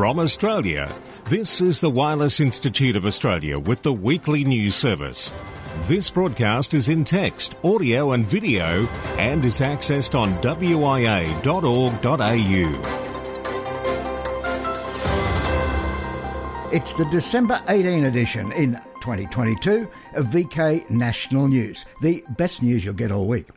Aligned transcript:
From 0.00 0.18
Australia, 0.18 0.90
this 1.26 1.60
is 1.60 1.78
the 1.78 1.90
Wireless 1.90 2.40
Institute 2.40 2.96
of 2.96 3.04
Australia 3.04 3.58
with 3.58 3.82
the 3.82 3.92
weekly 3.92 4.44
news 4.44 4.74
service. 4.74 5.30
This 5.88 6.08
broadcast 6.08 6.72
is 6.72 6.88
in 6.88 7.04
text, 7.04 7.54
audio, 7.62 8.12
and 8.12 8.24
video 8.24 8.86
and 9.18 9.44
is 9.44 9.60
accessed 9.60 10.18
on 10.18 10.32
wia.org.au. 10.36 11.36
It's 16.74 16.94
the 16.94 17.04
December 17.10 17.60
18 17.68 18.06
edition 18.06 18.52
in 18.52 18.80
2022 19.02 19.86
of 20.14 20.26
VK 20.28 20.88
National 20.88 21.46
News, 21.46 21.84
the 22.00 22.24
best 22.38 22.62
news 22.62 22.86
you'll 22.86 22.94
get 22.94 23.12
all 23.12 23.26
week. 23.26 23.48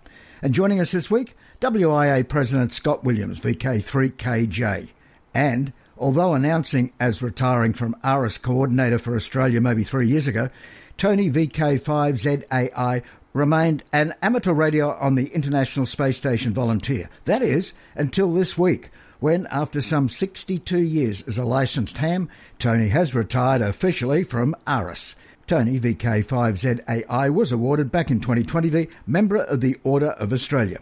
And 0.42 0.54
joining 0.54 0.82
us 0.82 0.92
this 0.92 1.10
week, 1.10 1.38
WIA 1.62 2.28
President 2.28 2.74
Scott 2.74 3.06
Williams, 3.06 3.40
VK3KJ, 3.40 4.90
and 5.34 5.72
although 5.98 6.34
announcing 6.34 6.92
as 7.00 7.22
retiring 7.22 7.74
from 7.74 7.96
ARISS 8.04 8.38
coordinator 8.38 8.98
for 8.98 9.16
Australia 9.16 9.62
maybe 9.62 9.84
three 9.84 10.08
years 10.08 10.28
ago, 10.28 10.50
Tony 10.98 11.30
VK5ZAI 11.30 13.04
remained 13.34 13.84
an 13.92 14.14
amateur 14.22 14.54
radio 14.54 14.96
on 15.00 15.16
the 15.16 15.28
International 15.28 15.86
Space 15.86 16.18
Station 16.18 16.54
volunteer. 16.54 17.10
That 17.26 17.42
is, 17.42 17.74
until 17.96 18.34
this 18.34 18.58
week, 18.58 18.92
when, 19.20 19.48
after 19.48 19.82
some 19.82 20.10
62 20.10 20.80
years 20.80 21.24
as 21.24 21.38
a 21.38 21.46
licensed 21.46 21.98
ham, 21.98 22.30
Tony 22.60 22.90
has 22.90 23.16
retired 23.16 23.62
officially 23.62 24.24
from 24.24 24.56
ARISS. 24.68 25.16
Tony 25.48 25.80
VK5ZAI 25.80 27.34
was 27.34 27.52
awarded 27.52 27.92
back 27.92 28.12
in 28.12 28.20
2020 28.20 28.70
the 28.70 28.90
Member 29.08 29.38
of 29.38 29.62
the 29.62 29.78
Order 29.84 30.12
of 30.12 30.32
Australia. 30.32 30.80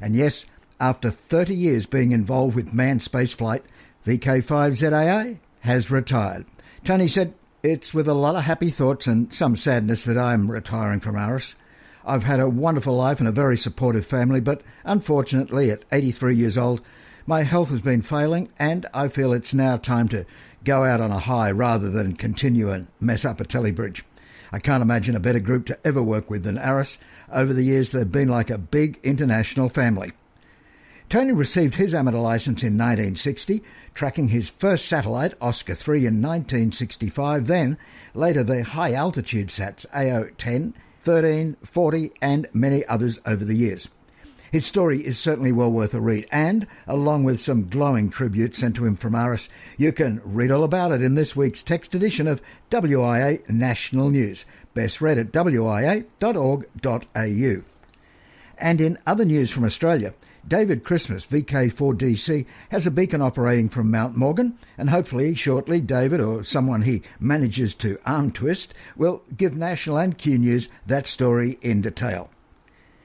And 0.00 0.14
yes, 0.14 0.46
after 0.78 1.10
30 1.10 1.54
years 1.54 1.86
being 1.86 2.12
involved 2.12 2.54
with 2.54 2.72
manned 2.72 3.00
spaceflight, 3.00 3.62
VK5ZAI 4.06 5.38
has 5.60 5.90
retired. 5.90 6.46
Tony 6.84 7.06
said, 7.06 7.34
It's 7.62 7.92
with 7.92 8.08
a 8.08 8.14
lot 8.14 8.34
of 8.34 8.44
happy 8.44 8.70
thoughts 8.70 9.06
and 9.06 9.32
some 9.32 9.56
sadness 9.56 10.04
that 10.04 10.16
I'm 10.16 10.50
retiring 10.50 11.00
from 11.00 11.16
ARISS. 11.16 11.54
I've 12.06 12.24
had 12.24 12.40
a 12.40 12.48
wonderful 12.48 12.94
life 12.94 13.18
and 13.18 13.28
a 13.28 13.32
very 13.32 13.58
supportive 13.58 14.06
family, 14.06 14.40
but 14.40 14.62
unfortunately, 14.84 15.70
at 15.70 15.84
83 15.92 16.34
years 16.34 16.56
old, 16.56 16.80
my 17.26 17.42
health 17.42 17.68
has 17.68 17.82
been 17.82 18.00
failing, 18.00 18.48
and 18.58 18.86
I 18.94 19.08
feel 19.08 19.34
it's 19.34 19.52
now 19.52 19.76
time 19.76 20.08
to 20.08 20.24
go 20.64 20.84
out 20.84 21.02
on 21.02 21.10
a 21.10 21.18
high 21.18 21.50
rather 21.50 21.90
than 21.90 22.16
continue 22.16 22.70
and 22.70 22.86
mess 23.00 23.26
up 23.26 23.40
a 23.40 23.44
telebridge. 23.44 24.02
I 24.50 24.58
can't 24.58 24.82
imagine 24.82 25.14
a 25.14 25.20
better 25.20 25.38
group 25.38 25.66
to 25.66 25.78
ever 25.86 26.02
work 26.02 26.30
with 26.30 26.42
than 26.44 26.58
ARISS. 26.58 26.98
Over 27.30 27.52
the 27.52 27.62
years, 27.62 27.90
they've 27.90 28.10
been 28.10 28.28
like 28.28 28.50
a 28.50 28.58
big 28.58 28.98
international 29.02 29.68
family. 29.68 30.12
Tony 31.10 31.32
received 31.32 31.74
his 31.74 31.92
amateur 31.92 32.18
license 32.18 32.62
in 32.62 32.78
1960, 32.78 33.64
tracking 33.94 34.28
his 34.28 34.48
first 34.48 34.86
satellite, 34.86 35.34
Oscar 35.40 35.74
3, 35.74 36.06
in 36.06 36.22
1965, 36.22 37.48
then 37.48 37.76
later 38.14 38.44
the 38.44 38.62
high 38.62 38.92
altitude 38.92 39.48
sats 39.48 39.84
AO 39.92 40.28
10, 40.38 40.72
13, 41.00 41.56
40, 41.64 42.12
and 42.22 42.46
many 42.52 42.86
others 42.86 43.18
over 43.26 43.44
the 43.44 43.56
years. 43.56 43.88
His 44.52 44.64
story 44.64 45.04
is 45.04 45.18
certainly 45.18 45.50
well 45.50 45.72
worth 45.72 45.94
a 45.94 46.00
read, 46.00 46.28
and 46.30 46.68
along 46.86 47.24
with 47.24 47.40
some 47.40 47.68
glowing 47.68 48.08
tributes 48.08 48.58
sent 48.58 48.76
to 48.76 48.86
him 48.86 48.94
from 48.94 49.16
ARISS, 49.16 49.48
you 49.76 49.90
can 49.90 50.20
read 50.24 50.52
all 50.52 50.62
about 50.62 50.92
it 50.92 51.02
in 51.02 51.16
this 51.16 51.34
week's 51.34 51.60
text 51.60 51.92
edition 51.92 52.28
of 52.28 52.40
WIA 52.70 53.48
National 53.50 54.10
News, 54.10 54.44
best 54.74 55.00
read 55.00 55.18
at 55.18 55.32
wia.org.au. 55.32 56.04
And 58.58 58.80
in 58.80 58.98
other 59.06 59.24
news 59.24 59.50
from 59.50 59.64
Australia, 59.64 60.14
David 60.46 60.84
Christmas, 60.84 61.26
VK4DC, 61.26 62.46
has 62.70 62.86
a 62.86 62.90
beacon 62.90 63.20
operating 63.20 63.68
from 63.68 63.90
Mount 63.90 64.16
Morgan, 64.16 64.58
and 64.78 64.88
hopefully 64.88 65.34
shortly 65.34 65.80
David 65.80 66.20
or 66.20 66.42
someone 66.42 66.82
he 66.82 67.02
manages 67.18 67.74
to 67.76 67.98
arm 68.06 68.32
twist 68.32 68.72
will 68.96 69.22
give 69.36 69.56
National 69.56 69.98
and 69.98 70.16
Q 70.16 70.38
News 70.38 70.68
that 70.86 71.06
story 71.06 71.58
in 71.60 71.82
detail. 71.82 72.30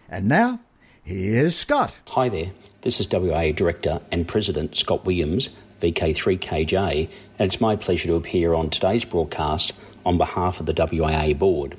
And 0.09 0.28
now, 0.28 0.59
here's 1.03 1.56
Scott. 1.56 1.95
Hi 2.07 2.29
there, 2.29 2.51
this 2.81 3.00
is 3.00 3.12
WA 3.12 3.51
Director 3.51 4.00
and 4.12 4.28
President 4.28 4.78
Scott 4.78 5.06
Williams, 5.06 5.50
VK3KJ, 5.81 7.09
and 7.38 7.45
it's 7.45 7.62
my 7.62 7.75
pleasure 7.75 8.07
to 8.07 8.16
appear 8.16 8.53
on 8.53 8.69
today's 8.69 9.03
broadcast 9.03 9.74
on 10.06 10.18
behalf 10.18 10.59
of 10.59 10.68
the 10.68 10.74
WIA 10.74 11.38
Board. 11.38 11.78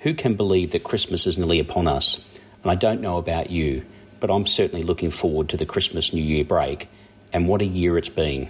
Who 0.00 0.12
can 0.12 0.34
believe 0.34 0.72
that 0.72 0.84
Christmas 0.84 1.26
is 1.26 1.38
nearly 1.38 1.60
upon 1.60 1.86
us? 1.88 2.20
And 2.62 2.70
I 2.70 2.74
don't 2.74 3.00
know 3.00 3.16
about 3.16 3.50
you 3.50 3.84
but 4.20 4.30
I'm 4.30 4.46
certainly 4.46 4.84
looking 4.84 5.10
forward 5.10 5.48
to 5.50 5.56
the 5.56 5.66
Christmas 5.66 6.12
New 6.12 6.22
Year 6.22 6.44
break, 6.44 6.88
and 7.32 7.48
what 7.48 7.62
a 7.62 7.66
year 7.66 7.98
it's 7.98 8.08
been. 8.08 8.48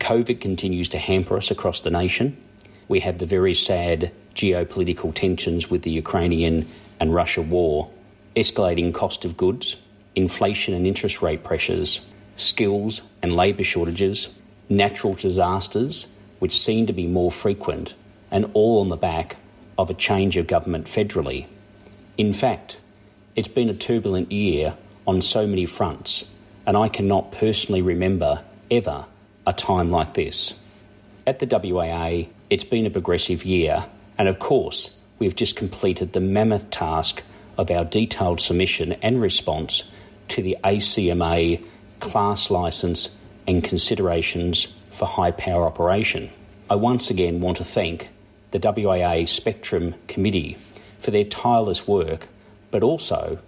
COVID 0.00 0.40
continues 0.40 0.88
to 0.90 0.98
hamper 0.98 1.36
us 1.36 1.50
across 1.50 1.80
the 1.80 1.90
nation. 1.90 2.36
We 2.86 3.00
have 3.00 3.18
the 3.18 3.26
very 3.26 3.54
sad 3.54 4.12
geopolitical 4.34 5.12
tensions 5.12 5.68
with 5.68 5.82
the 5.82 5.90
Ukrainian 5.90 6.68
and 7.00 7.14
Russia 7.14 7.42
war, 7.42 7.90
escalating 8.36 8.94
cost 8.94 9.24
of 9.24 9.36
goods, 9.36 9.76
inflation 10.14 10.74
and 10.74 10.86
interest 10.86 11.20
rate 11.22 11.42
pressures, 11.42 12.00
skills 12.36 13.02
and 13.22 13.34
labour 13.34 13.64
shortages, 13.64 14.28
natural 14.68 15.14
disasters, 15.14 16.06
which 16.38 16.56
seem 16.58 16.86
to 16.86 16.92
be 16.92 17.06
more 17.06 17.32
frequent, 17.32 17.94
and 18.30 18.48
all 18.54 18.80
on 18.80 18.88
the 18.88 18.96
back 18.96 19.36
of 19.76 19.90
a 19.90 19.94
change 19.94 20.36
of 20.36 20.46
government 20.46 20.86
federally. 20.86 21.46
In 22.16 22.32
fact, 22.32 22.78
it's 23.34 23.48
been 23.48 23.68
a 23.68 23.74
turbulent 23.74 24.30
year 24.30 24.76
on 25.08 25.22
so 25.22 25.46
many 25.46 25.64
fronts, 25.64 26.26
and 26.66 26.76
I 26.76 26.88
cannot 26.88 27.32
personally 27.32 27.80
remember 27.80 28.44
ever 28.70 29.06
a 29.46 29.54
time 29.54 29.90
like 29.90 30.12
this. 30.12 30.60
At 31.26 31.38
the 31.38 31.46
WAA, 31.46 32.28
it's 32.50 32.64
been 32.64 32.84
a 32.84 32.90
progressive 32.90 33.42
year, 33.46 33.86
and 34.18 34.28
of 34.28 34.38
course, 34.38 34.94
we've 35.18 35.34
just 35.34 35.56
completed 35.56 36.12
the 36.12 36.20
mammoth 36.20 36.70
task 36.70 37.22
of 37.56 37.70
our 37.70 37.86
detailed 37.86 38.38
submission 38.38 38.92
and 39.02 39.20
response 39.20 39.84
to 40.28 40.42
the 40.42 40.58
ACMA 40.62 41.64
class 42.00 42.50
license 42.50 43.08
and 43.46 43.64
considerations 43.64 44.68
for 44.90 45.06
high 45.06 45.30
power 45.30 45.64
operation. 45.64 46.30
I 46.68 46.74
once 46.74 47.08
again 47.08 47.40
want 47.40 47.56
to 47.56 47.64
thank 47.64 48.10
the 48.50 48.58
WAA 48.58 49.26
Spectrum 49.26 49.94
Committee 50.06 50.58
for 50.98 51.12
their 51.12 51.24
tireless 51.24 51.88
work, 51.88 52.28
but 52.70 52.82
also 52.82 53.38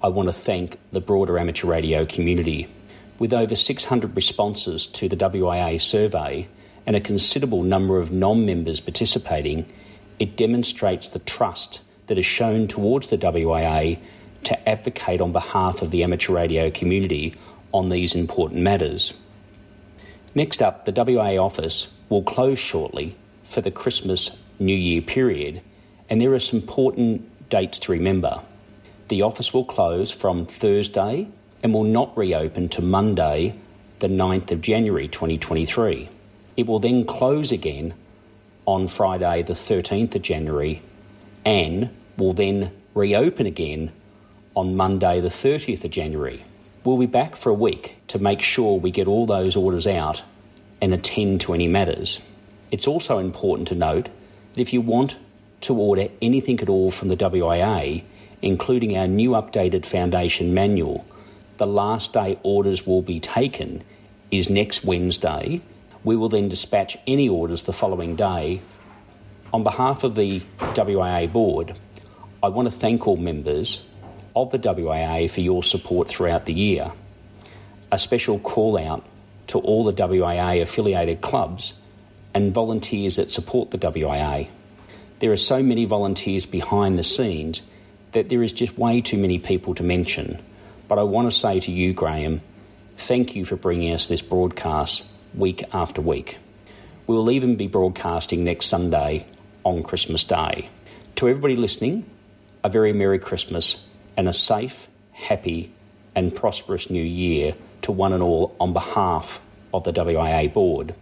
I 0.00 0.08
want 0.08 0.28
to 0.28 0.32
thank 0.32 0.78
the 0.92 1.00
broader 1.00 1.40
amateur 1.40 1.66
radio 1.66 2.06
community. 2.06 2.68
With 3.18 3.32
over 3.32 3.56
600 3.56 4.14
responses 4.14 4.86
to 4.86 5.08
the 5.08 5.16
WIA 5.16 5.80
survey 5.80 6.46
and 6.86 6.94
a 6.94 7.00
considerable 7.00 7.64
number 7.64 7.98
of 7.98 8.12
non 8.12 8.46
members 8.46 8.78
participating, 8.78 9.66
it 10.20 10.36
demonstrates 10.36 11.08
the 11.08 11.18
trust 11.18 11.80
that 12.06 12.16
is 12.16 12.24
shown 12.24 12.68
towards 12.68 13.10
the 13.10 13.18
WIA 13.18 13.98
to 14.44 14.68
advocate 14.68 15.20
on 15.20 15.32
behalf 15.32 15.82
of 15.82 15.90
the 15.90 16.04
amateur 16.04 16.32
radio 16.32 16.70
community 16.70 17.34
on 17.72 17.88
these 17.88 18.14
important 18.14 18.62
matters. 18.62 19.12
Next 20.32 20.62
up, 20.62 20.84
the 20.84 20.92
WIA 20.92 21.42
office 21.42 21.88
will 22.08 22.22
close 22.22 22.60
shortly 22.60 23.16
for 23.42 23.62
the 23.62 23.72
Christmas 23.72 24.30
New 24.60 24.76
Year 24.76 25.02
period, 25.02 25.60
and 26.08 26.20
there 26.20 26.34
are 26.34 26.38
some 26.38 26.60
important 26.60 27.48
dates 27.50 27.80
to 27.80 27.92
remember. 27.92 28.40
The 29.08 29.22
office 29.22 29.54
will 29.54 29.64
close 29.64 30.10
from 30.10 30.44
Thursday 30.44 31.28
and 31.62 31.72
will 31.72 31.84
not 31.84 32.16
reopen 32.16 32.68
to 32.70 32.82
Monday, 32.82 33.58
the 34.00 34.08
9th 34.08 34.50
of 34.52 34.60
January 34.60 35.08
2023. 35.08 36.10
It 36.58 36.66
will 36.66 36.78
then 36.78 37.06
close 37.06 37.50
again 37.50 37.94
on 38.66 38.86
Friday, 38.86 39.42
the 39.42 39.54
13th 39.54 40.14
of 40.14 40.20
January, 40.20 40.82
and 41.46 41.88
will 42.18 42.34
then 42.34 42.70
reopen 42.92 43.46
again 43.46 43.92
on 44.54 44.76
Monday, 44.76 45.22
the 45.22 45.28
30th 45.30 45.84
of 45.84 45.90
January. 45.90 46.44
We'll 46.84 46.98
be 46.98 47.06
back 47.06 47.34
for 47.34 47.48
a 47.48 47.54
week 47.54 47.96
to 48.08 48.18
make 48.18 48.42
sure 48.42 48.78
we 48.78 48.90
get 48.90 49.08
all 49.08 49.24
those 49.24 49.56
orders 49.56 49.86
out 49.86 50.22
and 50.82 50.92
attend 50.92 51.40
to 51.42 51.54
any 51.54 51.66
matters. 51.66 52.20
It's 52.70 52.86
also 52.86 53.18
important 53.18 53.68
to 53.68 53.74
note 53.74 54.10
that 54.52 54.60
if 54.60 54.74
you 54.74 54.82
want 54.82 55.16
to 55.62 55.74
order 55.74 56.08
anything 56.20 56.60
at 56.60 56.68
all 56.68 56.90
from 56.90 57.08
the 57.08 57.16
WIA, 57.16 58.04
including 58.42 58.96
our 58.96 59.08
new 59.08 59.30
updated 59.30 59.84
foundation 59.84 60.54
manual, 60.54 61.04
the 61.56 61.66
last 61.66 62.12
day 62.12 62.38
orders 62.42 62.86
will 62.86 63.02
be 63.02 63.20
taken 63.20 63.82
is 64.30 64.48
next 64.48 64.84
Wednesday. 64.84 65.60
We 66.04 66.16
will 66.16 66.28
then 66.28 66.48
dispatch 66.48 66.96
any 67.06 67.28
orders 67.28 67.64
the 67.64 67.72
following 67.72 68.16
day. 68.16 68.60
On 69.52 69.62
behalf 69.62 70.04
of 70.04 70.14
the 70.14 70.40
WIA 70.60 71.32
board, 71.32 71.74
I 72.42 72.48
want 72.48 72.70
to 72.70 72.72
thank 72.72 73.08
all 73.08 73.16
members 73.16 73.82
of 74.36 74.52
the 74.52 74.58
WIA 74.58 75.28
for 75.30 75.40
your 75.40 75.62
support 75.62 76.06
throughout 76.06 76.44
the 76.46 76.52
year. 76.52 76.92
A 77.90 77.98
special 77.98 78.38
call 78.38 78.78
out 78.78 79.04
to 79.48 79.58
all 79.58 79.84
the 79.84 79.92
WIA 79.92 80.62
affiliated 80.62 81.20
clubs 81.20 81.74
and 82.34 82.54
volunteers 82.54 83.16
that 83.16 83.30
support 83.30 83.70
the 83.70 83.78
WIA. 83.78 84.48
There 85.18 85.32
are 85.32 85.36
so 85.36 85.62
many 85.62 85.86
volunteers 85.86 86.46
behind 86.46 86.98
the 86.98 87.04
scenes 87.04 87.62
that 88.12 88.28
there 88.28 88.42
is 88.42 88.52
just 88.52 88.78
way 88.78 89.00
too 89.00 89.18
many 89.18 89.38
people 89.38 89.74
to 89.74 89.82
mention. 89.82 90.40
But 90.88 90.98
I 90.98 91.02
want 91.02 91.30
to 91.30 91.36
say 91.36 91.60
to 91.60 91.72
you, 91.72 91.92
Graham, 91.92 92.40
thank 92.96 93.36
you 93.36 93.44
for 93.44 93.56
bringing 93.56 93.92
us 93.92 94.08
this 94.08 94.22
broadcast 94.22 95.04
week 95.34 95.62
after 95.72 96.00
week. 96.00 96.38
We'll 97.06 97.30
even 97.30 97.56
be 97.56 97.68
broadcasting 97.68 98.44
next 98.44 98.66
Sunday 98.66 99.26
on 99.64 99.82
Christmas 99.82 100.24
Day. 100.24 100.68
To 101.16 101.28
everybody 101.28 101.56
listening, 101.56 102.04
a 102.64 102.68
very 102.68 102.92
Merry 102.92 103.18
Christmas 103.18 103.84
and 104.16 104.28
a 104.28 104.32
safe, 104.32 104.88
happy, 105.12 105.72
and 106.14 106.34
prosperous 106.34 106.90
New 106.90 107.02
Year 107.02 107.54
to 107.82 107.92
one 107.92 108.12
and 108.12 108.22
all 108.22 108.54
on 108.60 108.72
behalf 108.72 109.40
of 109.72 109.84
the 109.84 109.92
WIA 109.92 110.52
board. 110.52 110.94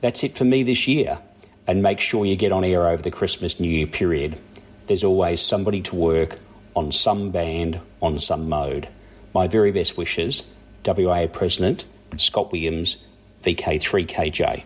That's 0.00 0.24
it 0.24 0.36
for 0.36 0.44
me 0.44 0.62
this 0.62 0.86
year, 0.86 1.18
and 1.66 1.82
make 1.82 2.00
sure 2.00 2.24
you 2.24 2.36
get 2.36 2.52
on 2.52 2.64
air 2.64 2.86
over 2.86 3.02
the 3.02 3.10
Christmas 3.10 3.60
New 3.60 3.70
Year 3.70 3.86
period. 3.86 4.38
There's 4.86 5.04
always 5.04 5.40
somebody 5.40 5.82
to 5.82 5.94
work 5.94 6.38
on 6.74 6.92
some 6.92 7.30
band, 7.30 7.80
on 8.00 8.18
some 8.18 8.48
mode. 8.48 8.88
My 9.34 9.46
very 9.46 9.72
best 9.72 9.96
wishes, 9.96 10.44
WA 10.84 11.26
President 11.26 11.84
Scott 12.18 12.52
Williams, 12.52 12.96
VK3KJ. 13.42 14.62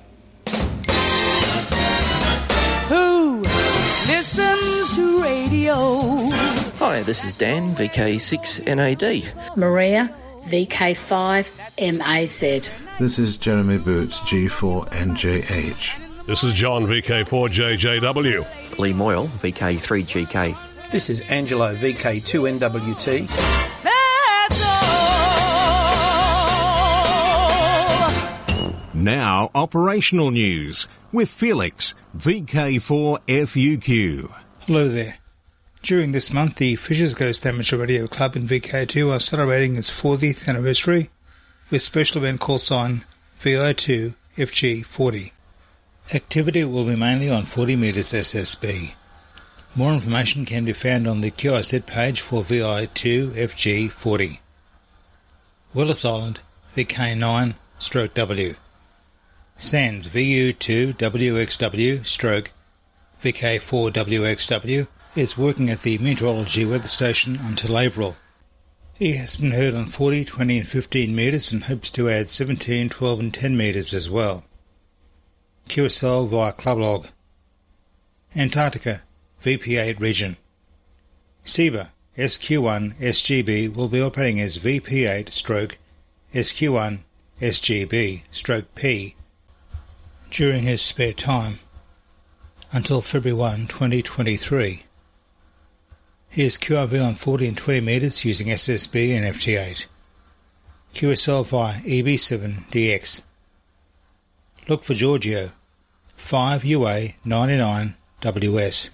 Who 2.88 3.40
listens 3.40 4.96
to 4.96 5.22
radio? 5.22 5.74
Hi, 6.78 7.02
this 7.02 7.24
is 7.24 7.34
Dan, 7.34 7.74
VK6NAD. 7.74 9.56
Maria, 9.56 10.14
VK5MAZ. 10.46 12.68
This 12.98 13.18
is 13.18 13.36
Jeremy 13.36 13.78
Boots, 13.78 14.20
G4NJH. 14.20 16.26
This 16.26 16.44
is 16.44 16.54
John, 16.54 16.86
VK4JJW. 16.86 18.78
Lee 18.78 18.92
Moyle, 18.92 19.26
VK3GK. 19.26 20.56
This 20.94 21.10
is 21.10 21.20
Angelo, 21.22 21.74
VK2NWT. 21.74 23.26
That's 23.82 24.62
all. 28.62 28.70
Now, 28.94 29.50
operational 29.56 30.30
news 30.30 30.86
with 31.10 31.28
Felix, 31.28 31.96
VK4FUQ. 32.16 34.30
Hello 34.60 34.86
there. 34.86 35.18
During 35.82 36.12
this 36.12 36.32
month, 36.32 36.58
the 36.58 36.76
Fishers 36.76 37.16
Ghost 37.16 37.44
Amateur 37.44 37.78
Radio 37.78 38.06
Club 38.06 38.36
in 38.36 38.46
VK2 38.46 39.10
are 39.10 39.18
celebrating 39.18 39.74
its 39.74 39.90
40th 39.90 40.46
anniversary 40.46 41.10
with 41.72 41.82
special 41.82 42.18
event 42.18 42.38
call 42.38 42.58
sign 42.58 43.04
VI2 43.42 44.14
FG40. 44.36 45.32
Activity 46.14 46.62
will 46.62 46.84
be 46.84 46.94
mainly 46.94 47.28
on 47.28 47.42
40 47.42 47.74
metres 47.74 48.12
SSB. 48.12 48.94
More 49.76 49.92
information 49.92 50.44
can 50.44 50.64
be 50.64 50.72
found 50.72 51.08
on 51.08 51.20
the 51.20 51.32
QRZ 51.32 51.84
page 51.84 52.20
for 52.20 52.44
VI2 52.44 53.32
FG40. 53.32 54.38
Willis 55.74 56.04
Island 56.04 56.38
VK9 56.76 57.56
stroke 57.80 58.14
W. 58.14 58.54
Sands 59.56 60.08
VU2 60.08 60.94
WXW 60.94 62.06
stroke 62.06 62.52
VK4 63.20 63.92
WXW 63.92 64.86
is 65.16 65.36
working 65.36 65.68
at 65.70 65.82
the 65.82 65.98
meteorology 65.98 66.64
weather 66.64 66.86
station 66.86 67.40
until 67.42 67.76
April. 67.76 68.16
He 68.94 69.14
has 69.14 69.34
been 69.34 69.50
heard 69.50 69.74
on 69.74 69.86
40, 69.86 70.24
20 70.24 70.58
and 70.58 70.68
15 70.68 71.16
metres 71.16 71.50
and 71.50 71.64
hopes 71.64 71.90
to 71.90 72.08
add 72.08 72.30
17, 72.30 72.90
12 72.90 73.18
and 73.18 73.34
10 73.34 73.56
metres 73.56 73.92
as 73.92 74.08
well. 74.08 74.44
QSL 75.68 76.28
via 76.28 76.52
club 76.52 76.78
log. 76.78 77.08
Antarctica 78.36 79.02
VP8 79.44 80.00
region. 80.00 80.38
SEBA 81.44 81.90
SQ1 82.16 82.94
SGB 82.98 83.74
will 83.74 83.88
be 83.88 84.00
operating 84.00 84.40
as 84.40 84.58
VP8 84.58 85.30
stroke 85.30 85.78
SQ1 86.32 87.00
SGB 87.40 88.22
stroke 88.30 88.74
P 88.74 89.14
during 90.30 90.62
his 90.62 90.80
spare 90.80 91.12
time 91.12 91.58
until 92.72 93.02
February 93.02 93.38
1, 93.38 93.66
2023. 93.66 94.84
He 96.30 96.42
is 96.42 96.56
QRV 96.56 97.04
on 97.06 97.14
40 97.14 97.48
and 97.48 97.56
20 97.56 97.80
metres 97.80 98.24
using 98.24 98.48
SSB 98.48 99.10
and 99.14 99.36
FT8. 99.36 99.84
QSL 100.94 101.46
via 101.46 101.80
EB7DX. 101.82 103.22
Look 104.68 104.82
for 104.82 104.94
Giorgio, 104.94 105.50
5UA 106.16 107.14
99WS, 107.26 108.90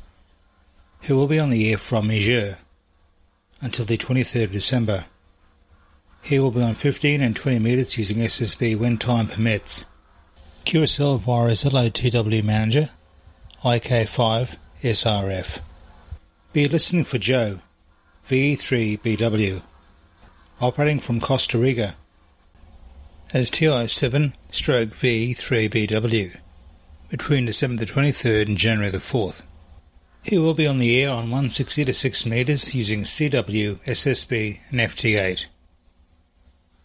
who 1.03 1.17
will 1.17 1.27
be 1.27 1.39
on 1.39 1.51
the 1.51 1.71
air 1.71 1.79
from 1.79 2.09
Niger 2.09 2.59
until 3.61 3.85
the 3.85 3.99
23rd 3.99 4.45
of 4.45 4.53
December. 4.53 5.07
He 6.23 6.39
will 6.39 6.51
be 6.51 6.63
on 6.63 6.75
15 6.75 7.21
and 7.21 7.35
20 7.35 7.59
metres 7.59 7.97
using 7.97 8.19
SSB 8.19 8.77
when 8.77 8.99
time 8.99 9.29
permits. 9.29 9.87
QSL 10.65 11.21
via 11.21 11.55
LO2W 11.55 12.45
Manager, 12.45 12.91
IK5 13.65 14.57
SRF. 14.83 15.61
Be 16.53 16.67
listening 16.67 17.05
for 17.05 17.19
Joe, 17.19 17.61
VE3BW, 18.27 19.63
operating 20.61 21.01
from 21.01 21.21
Costa 21.21 21.59
Rica, 21.59 21.97
as 23.33 23.51
TI7 23.51 24.35
stroke 24.51 24.91
VE3BW, 24.91 26.37
between 27.09 27.47
December 27.47 27.85
the 27.85 27.91
23rd 27.91 28.49
and 28.49 28.59
January 28.59 28.91
the 28.91 28.99
4th. 28.99 29.43
He 30.23 30.39
will 30.39 30.55
be 30.55 30.67
on 30.67 30.79
the 30.79 31.03
air 31.03 31.11
on 31.11 31.31
160 31.31 31.85
to 31.87 31.95
6 31.95 32.27
metres 32.27 32.75
using 32.75 33.03
CW, 33.03 33.77
SSB 33.85 34.61
and 34.71 34.81
FT8. 34.81 35.47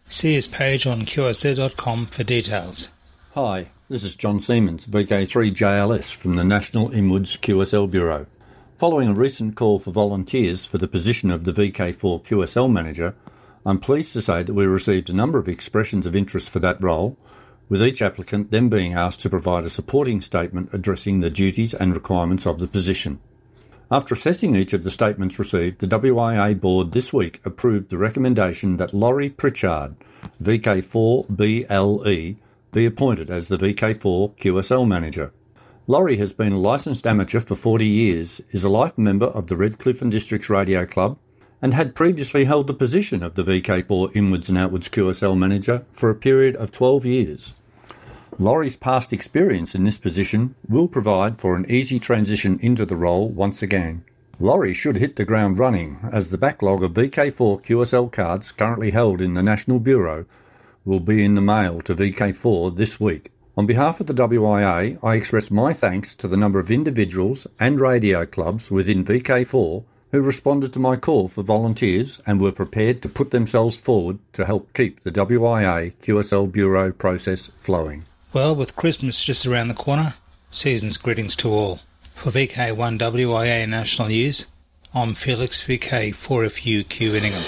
See 0.08 0.34
his 0.34 0.48
page 0.48 0.88
on 0.88 1.02
QRZ.com 1.02 2.06
for 2.06 2.24
details. 2.24 2.88
Hi, 3.34 3.72
this 3.90 4.04
is 4.04 4.16
John 4.16 4.40
Seamons, 4.40 4.88
VK3JLS 4.88 6.16
from 6.16 6.36
the 6.36 6.46
National 6.46 6.92
Inwards 6.92 7.36
QSL 7.36 7.92
Bureau. 7.92 8.26
Following 8.78 9.10
a 9.10 9.14
recent 9.14 9.56
call 9.56 9.80
for 9.80 9.92
volunteers 9.92 10.66
for 10.66 10.78
the 10.78 10.88
position 10.88 11.30
of 11.30 11.44
the 11.44 11.52
VK4 11.52 12.24
QSL 12.24 12.72
manager, 12.72 13.16
I'm 13.66 13.80
pleased 13.80 14.14
to 14.14 14.22
say 14.22 14.44
that 14.44 14.54
we 14.54 14.66
received 14.66 15.10
a 15.10 15.14
number 15.14 15.40
of 15.40 15.50
expressions 15.50 16.06
of 16.06 16.16
interest 16.16 16.52
for 16.52 16.60
that 16.60 16.82
role, 16.82 17.18
with 17.70 17.82
each 17.82 18.02
applicant 18.02 18.52
then 18.52 18.70
being 18.70 18.94
asked 18.94 19.22
to 19.22 19.30
provide 19.30 19.66
a 19.66 19.70
supporting 19.70 20.22
statement 20.22 20.70
addressing 20.74 21.20
the 21.20 21.30
duties 21.30 21.74
and 21.74 21.94
requirements 21.94 22.46
of 22.46 22.60
the 22.60 22.68
position. 22.68 23.20
After 23.92 24.16
assessing 24.16 24.56
each 24.56 24.74
of 24.74 24.84
the 24.84 24.90
statements 24.90 25.38
received, 25.38 25.80
the 25.80 25.88
WIA 25.88 26.60
board 26.60 26.92
this 26.92 27.14
week 27.14 27.40
approved 27.46 27.90
the 27.90 27.98
recommendation 27.98 28.78
that 28.78 28.94
Laurie 28.94 29.30
Pritchard, 29.30 29.96
VK4BLE, 30.42 32.38
be 32.72 32.86
appointed 32.86 33.30
as 33.30 33.48
the 33.48 33.58
VK4 33.58 34.36
QSL 34.38 34.88
manager. 34.88 35.32
Laurie 35.88 36.18
has 36.18 36.34
been 36.34 36.52
a 36.52 36.58
licensed 36.60 37.06
amateur 37.06 37.40
for 37.40 37.54
40 37.54 37.86
years, 37.86 38.42
is 38.52 38.64
a 38.64 38.70
life 38.70 38.98
member 38.98 39.28
of 39.28 39.48
the 39.48 39.56
Redcliffe 39.56 40.02
and 40.02 40.12
Districts 40.12 40.50
Radio 40.50 40.84
Club, 40.86 41.20
and 41.62 41.74
had 41.76 41.96
previously 41.96 42.46
held 42.46 42.66
the 42.66 42.74
position 42.74 43.22
of 43.22 43.36
the 43.36 43.44
VK4 43.44 44.16
Inwards 44.16 44.50
and 44.50 44.58
Outwards 44.58 44.90
QSL 44.90 45.38
manager 45.38 45.86
for 45.92 46.10
a 46.10 46.16
period 46.16 46.56
of 46.56 46.72
12 46.72 47.06
years. 47.06 47.54
Laurie's 48.38 48.76
past 48.76 49.14
experience 49.14 49.76
in 49.76 49.86
this 49.86 49.98
position 49.98 50.56
will 50.68 50.90
provide 50.90 51.40
for 51.40 51.56
an 51.56 51.66
easy 51.72 52.00
transition 52.00 52.60
into 52.62 52.86
the 52.86 52.96
role 52.96 53.30
once 53.30 53.64
again. 53.64 54.04
Laurie 54.42 54.74
should 54.74 54.98
hit 54.98 55.16
the 55.16 55.24
ground 55.24 55.58
running, 55.58 55.98
as 56.12 56.30
the 56.30 56.38
backlog 56.38 56.84
of 56.84 56.92
VK4 56.92 57.64
QSL 57.64 58.12
cards 58.12 58.52
currently 58.52 58.92
held 58.92 59.22
in 59.22 59.36
the 59.36 59.44
National 59.44 59.80
Bureau 59.80 60.26
will 60.84 61.00
be 61.00 61.24
in 61.24 61.36
the 61.36 61.42
mail 61.42 61.80
to 61.80 61.96
VK4 61.96 62.76
this 62.76 63.00
week. 63.00 63.32
On 63.56 63.66
behalf 63.66 64.02
of 64.02 64.08
the 64.08 64.14
WIA, 64.14 65.02
I 65.02 65.16
express 65.16 65.50
my 65.50 65.72
thanks 65.72 66.14
to 66.16 66.28
the 66.28 66.36
number 66.36 66.60
of 66.60 66.70
individuals 66.70 67.48
and 67.58 67.80
radio 67.80 68.26
clubs 68.26 68.70
within 68.70 69.06
VK4 69.06 69.86
who 70.12 70.22
responded 70.22 70.74
to 70.74 70.80
my 70.80 70.98
call 70.98 71.30
for 71.30 71.42
volunteers 71.42 72.22
and 72.26 72.42
were 72.42 72.52
prepared 72.52 73.02
to 73.02 73.10
put 73.10 73.32
themselves 73.32 73.78
forward 73.78 74.20
to 74.34 74.46
help 74.46 74.74
keep 74.74 75.02
the 75.04 75.12
WIA 75.12 75.94
QSL 76.04 76.52
Bureau 76.52 76.92
process 76.92 77.48
flowing. 77.48 78.04
Well, 78.36 78.54
with 78.54 78.76
Christmas 78.76 79.24
just 79.24 79.46
around 79.46 79.70
the 79.70 79.74
corner, 79.74 80.16
season's 80.52 80.98
greetings 80.98 81.38
to 81.38 81.50
all. 81.50 81.80
For 82.16 82.32
VK1 82.32 83.00
WIA 83.00 83.66
National 83.66 84.10
News, 84.10 84.46
I'm 84.94 85.14
Felix 85.14 85.66
VK4FU 85.66 86.84
Winningham. 86.84 87.42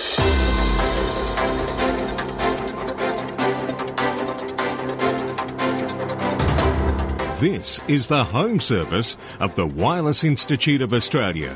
This 7.42 7.82
is 7.90 8.08
the 8.08 8.24
home 8.24 8.62
service 8.62 9.18
of 9.42 9.56
the 9.56 9.68
Wireless 9.68 10.24
Institute 10.24 10.82
of 10.82 10.94
Australia 10.94 11.50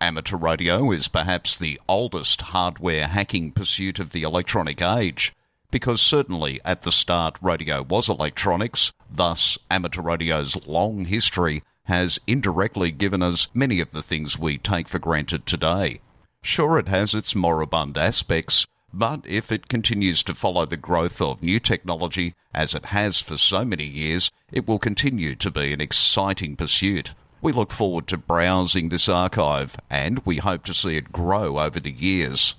Amateur 0.00 0.36
radio 0.36 0.90
is 0.90 1.06
perhaps 1.06 1.56
the 1.56 1.80
oldest 1.88 2.42
hardware 2.42 3.06
hacking 3.06 3.52
pursuit 3.52 4.00
of 4.00 4.10
the 4.10 4.22
electronic 4.22 4.82
age, 4.82 5.32
because 5.74 6.00
certainly 6.00 6.60
at 6.64 6.82
the 6.82 6.92
start 6.92 7.36
radio 7.42 7.82
was 7.82 8.08
electronics, 8.08 8.92
thus 9.10 9.58
amateur 9.68 10.00
radio's 10.00 10.54
long 10.68 11.06
history 11.06 11.64
has 11.86 12.16
indirectly 12.28 12.92
given 12.92 13.20
us 13.24 13.48
many 13.52 13.80
of 13.80 13.90
the 13.90 14.00
things 14.00 14.38
we 14.38 14.56
take 14.56 14.86
for 14.86 15.00
granted 15.00 15.44
today. 15.44 16.00
Sure, 16.42 16.78
it 16.78 16.86
has 16.86 17.12
its 17.12 17.34
moribund 17.34 17.98
aspects, 17.98 18.68
but 18.92 19.22
if 19.26 19.50
it 19.50 19.66
continues 19.66 20.22
to 20.22 20.32
follow 20.32 20.64
the 20.64 20.76
growth 20.76 21.20
of 21.20 21.42
new 21.42 21.58
technology, 21.58 22.36
as 22.54 22.72
it 22.76 22.86
has 22.86 23.20
for 23.20 23.36
so 23.36 23.64
many 23.64 23.84
years, 23.84 24.30
it 24.52 24.68
will 24.68 24.78
continue 24.78 25.34
to 25.34 25.50
be 25.50 25.72
an 25.72 25.80
exciting 25.80 26.54
pursuit. 26.54 27.14
We 27.42 27.50
look 27.50 27.72
forward 27.72 28.06
to 28.08 28.16
browsing 28.16 28.90
this 28.90 29.08
archive, 29.08 29.74
and 29.90 30.22
we 30.24 30.36
hope 30.36 30.62
to 30.66 30.72
see 30.72 30.94
it 30.96 31.10
grow 31.10 31.58
over 31.58 31.80
the 31.80 31.90
years. 31.90 32.54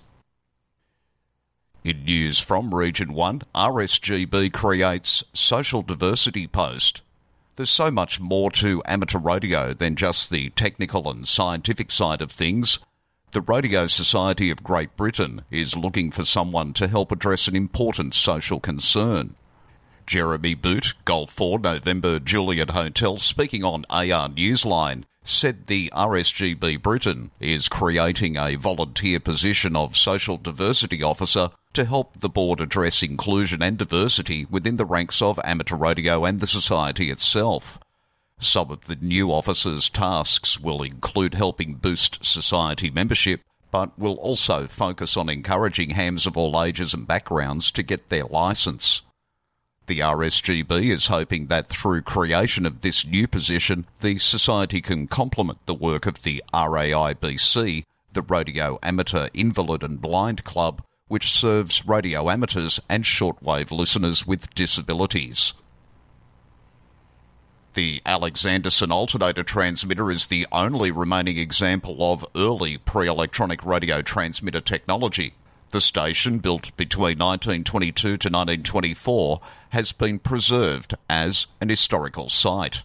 In 1.85 2.03
news 2.03 2.39
from 2.39 2.73
Region 2.73 3.13
1, 3.13 3.43
RSGB 3.53 4.51
creates 4.51 5.23
Social 5.33 5.83
Diversity 5.83 6.47
Post. 6.47 7.03
There's 7.57 7.69
so 7.69 7.91
much 7.91 8.19
more 8.19 8.49
to 8.53 8.81
amateur 8.87 9.19
radio 9.19 9.71
than 9.71 9.95
just 9.95 10.31
the 10.31 10.49
technical 10.49 11.07
and 11.11 11.27
scientific 11.27 11.91
side 11.91 12.23
of 12.23 12.31
things. 12.31 12.79
The 13.33 13.41
Radio 13.41 13.85
Society 13.85 14.49
of 14.49 14.63
Great 14.63 14.97
Britain 14.97 15.43
is 15.51 15.77
looking 15.77 16.09
for 16.09 16.25
someone 16.25 16.73
to 16.73 16.87
help 16.87 17.11
address 17.11 17.47
an 17.47 17.55
important 17.55 18.15
social 18.15 18.59
concern. 18.59 19.35
Jeremy 20.07 20.55
Boot, 20.55 20.95
Golf 21.05 21.29
4 21.33 21.59
November 21.59 22.19
Juliet 22.19 22.71
Hotel, 22.71 23.19
speaking 23.19 23.63
on 23.63 23.85
AR 23.91 24.29
Newsline, 24.29 25.03
said 25.23 25.67
the 25.67 25.93
RSGB 25.95 26.81
Britain 26.81 27.29
is 27.39 27.69
creating 27.69 28.37
a 28.37 28.55
volunteer 28.55 29.19
position 29.19 29.75
of 29.75 29.95
Social 29.95 30.37
Diversity 30.37 31.03
Officer 31.03 31.51
to 31.75 31.85
help 31.85 32.19
the 32.19 32.29
board 32.29 32.59
address 32.59 33.03
inclusion 33.03 33.61
and 33.61 33.77
diversity 33.77 34.45
within 34.49 34.77
the 34.77 34.85
ranks 34.85 35.21
of 35.21 35.39
amateur 35.43 35.75
radio 35.75 36.25
and 36.25 36.39
the 36.39 36.47
society 36.47 37.09
itself. 37.11 37.79
Some 38.39 38.71
of 38.71 38.87
the 38.87 38.95
new 38.95 39.31
officers' 39.31 39.89
tasks 39.89 40.59
will 40.59 40.83
include 40.83 41.35
helping 41.35 41.75
boost 41.75 42.23
society 42.25 42.89
membership, 42.89 43.41
but 43.71 43.97
will 43.97 44.15
also 44.15 44.67
focus 44.67 45.15
on 45.15 45.29
encouraging 45.29 45.91
hams 45.91 46.25
of 46.25 46.35
all 46.35 46.61
ages 46.61 46.93
and 46.93 47.07
backgrounds 47.07 47.71
to 47.71 47.83
get 47.83 48.09
their 48.09 48.25
licence. 48.25 49.01
The 49.87 49.99
RSGB 49.99 50.89
is 50.89 51.07
hoping 51.07 51.47
that 51.47 51.69
through 51.69 52.01
creation 52.01 52.65
of 52.65 52.81
this 52.81 53.05
new 53.05 53.27
position, 53.27 53.85
the 54.01 54.17
Society 54.17 54.81
can 54.81 55.07
complement 55.07 55.59
the 55.65 55.75
work 55.75 56.07
of 56.07 56.23
the 56.23 56.43
RAIBC, 56.53 57.83
the 58.11 58.21
Radio 58.23 58.79
Amateur 58.81 59.27
Invalid 59.33 59.83
and 59.83 60.01
Blind 60.01 60.43
Club, 60.43 60.81
which 61.07 61.31
serves 61.31 61.85
radio 61.85 62.29
amateurs 62.29 62.79
and 62.89 63.03
shortwave 63.03 63.71
listeners 63.71 64.25
with 64.25 64.53
disabilities. 64.55 65.53
The 67.75 68.01
Alexanderson 68.05 68.89
alternator 68.89 69.43
transmitter 69.43 70.09
is 70.09 70.27
the 70.27 70.47
only 70.51 70.91
remaining 70.91 71.37
example 71.37 71.97
of 71.99 72.25
early 72.33 72.77
pre 72.77 73.07
electronic 73.07 73.65
radio 73.65 74.01
transmitter 74.01 74.61
technology. 74.61 75.33
The 75.71 75.81
station, 75.81 76.39
built 76.39 76.75
between 76.77 77.19
1922 77.19 78.01
to 78.01 78.13
1924, 78.13 79.41
has 79.71 79.91
been 79.91 80.19
preserved 80.19 80.95
as 81.09 81.47
an 81.59 81.67
historical 81.67 82.29
site. 82.29 82.83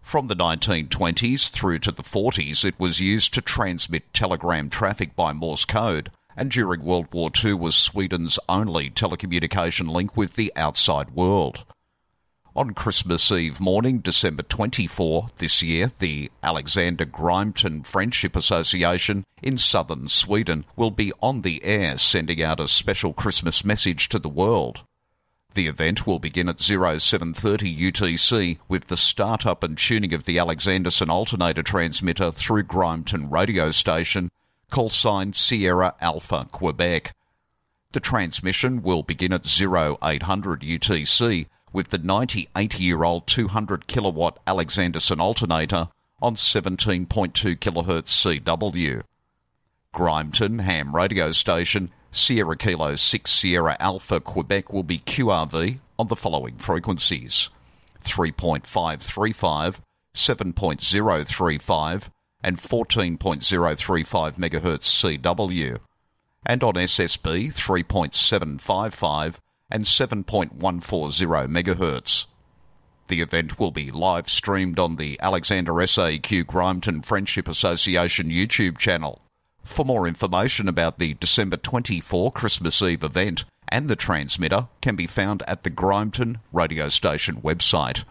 From 0.00 0.28
the 0.28 0.36
1920s 0.36 1.50
through 1.50 1.80
to 1.80 1.90
the 1.90 2.04
40s, 2.04 2.64
it 2.64 2.78
was 2.78 3.00
used 3.00 3.34
to 3.34 3.40
transmit 3.40 4.14
telegram 4.14 4.70
traffic 4.70 5.16
by 5.16 5.32
Morse 5.32 5.64
code, 5.64 6.12
and 6.40 6.50
during 6.50 6.82
World 6.82 7.12
War 7.12 7.30
II 7.44 7.52
was 7.52 7.76
Sweden's 7.76 8.38
only 8.48 8.88
telecommunication 8.88 9.90
link 9.90 10.16
with 10.16 10.36
the 10.36 10.50
outside 10.56 11.10
world. 11.10 11.66
On 12.56 12.72
Christmas 12.72 13.30
Eve 13.30 13.60
morning, 13.60 13.98
December 13.98 14.42
24 14.42 15.28
this 15.36 15.62
year, 15.62 15.92
the 15.98 16.32
Alexander 16.42 17.04
Grimeton 17.04 17.82
Friendship 17.82 18.34
Association 18.34 19.26
in 19.42 19.58
southern 19.58 20.08
Sweden 20.08 20.64
will 20.76 20.90
be 20.90 21.12
on 21.20 21.42
the 21.42 21.62
air 21.62 21.98
sending 21.98 22.42
out 22.42 22.58
a 22.58 22.68
special 22.68 23.12
Christmas 23.12 23.62
message 23.62 24.08
to 24.08 24.18
the 24.18 24.30
world. 24.30 24.84
The 25.52 25.66
event 25.66 26.06
will 26.06 26.20
begin 26.20 26.48
at 26.48 26.62
0730 26.62 27.92
UTC 27.92 28.58
with 28.66 28.86
the 28.86 28.96
start-up 28.96 29.62
and 29.62 29.76
tuning 29.76 30.14
of 30.14 30.24
the 30.24 30.38
Alexanderson 30.38 31.10
alternator 31.10 31.62
transmitter 31.62 32.30
through 32.30 32.62
Grimeton 32.62 33.28
radio 33.28 33.72
station, 33.72 34.30
call 34.70 34.88
sign 34.88 35.32
Sierra 35.32 35.94
Alpha 36.00 36.46
Quebec. 36.50 37.14
The 37.92 38.00
transmission 38.00 38.82
will 38.82 39.02
begin 39.02 39.32
at 39.32 39.46
0800 39.46 40.60
UTC 40.60 41.46
with 41.72 41.88
the 41.88 41.98
98 41.98 42.78
year 42.78 43.04
old 43.04 43.26
200 43.26 43.86
kilowatt 43.86 44.38
Alexanderson 44.46 45.20
alternator 45.20 45.88
on 46.22 46.36
17.2 46.36 47.06
kHz 47.06 48.42
CW. 48.42 49.02
Grimeton 49.92 50.60
ham 50.60 50.94
radio 50.94 51.32
station 51.32 51.90
Sierra 52.12 52.56
Kilo 52.56 52.94
6 52.94 53.30
Sierra 53.30 53.76
Alpha 53.80 54.20
Quebec 54.20 54.72
will 54.72 54.82
be 54.82 54.98
QRV 54.98 55.78
on 55.98 56.08
the 56.08 56.16
following 56.16 56.56
frequencies 56.56 57.50
3.535, 58.04 59.80
7.035, 60.14 62.08
and 62.42 62.56
14.035 62.58 63.18
MHz 64.36 65.20
CW, 65.20 65.78
and 66.46 66.62
on 66.62 66.74
SSB 66.74 67.52
3.755 67.54 69.36
and 69.70 69.84
7.140 69.84 71.48
MHz. 71.48 72.26
The 73.08 73.20
event 73.20 73.58
will 73.58 73.72
be 73.72 73.90
live 73.90 74.30
streamed 74.30 74.78
on 74.78 74.96
the 74.96 75.18
Alexander 75.20 75.72
SAQ 75.72 76.46
Grimeton 76.46 77.02
Friendship 77.02 77.48
Association 77.48 78.30
YouTube 78.30 78.78
channel. 78.78 79.20
For 79.64 79.84
more 79.84 80.06
information 80.06 80.68
about 80.68 80.98
the 80.98 81.14
December 81.14 81.56
24 81.56 82.32
Christmas 82.32 82.80
Eve 82.80 83.02
event 83.02 83.44
and 83.68 83.88
the 83.88 83.96
transmitter 83.96 84.68
can 84.80 84.96
be 84.96 85.06
found 85.06 85.42
at 85.46 85.62
the 85.62 85.70
Grimeton 85.70 86.38
radio 86.52 86.88
station 86.88 87.40
website. 87.42 88.04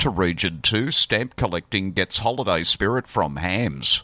To 0.00 0.08
Region 0.08 0.60
2, 0.62 0.92
stamp 0.92 1.36
collecting 1.36 1.92
gets 1.92 2.20
holiday 2.20 2.62
spirit 2.62 3.06
from 3.06 3.36
hams. 3.36 4.02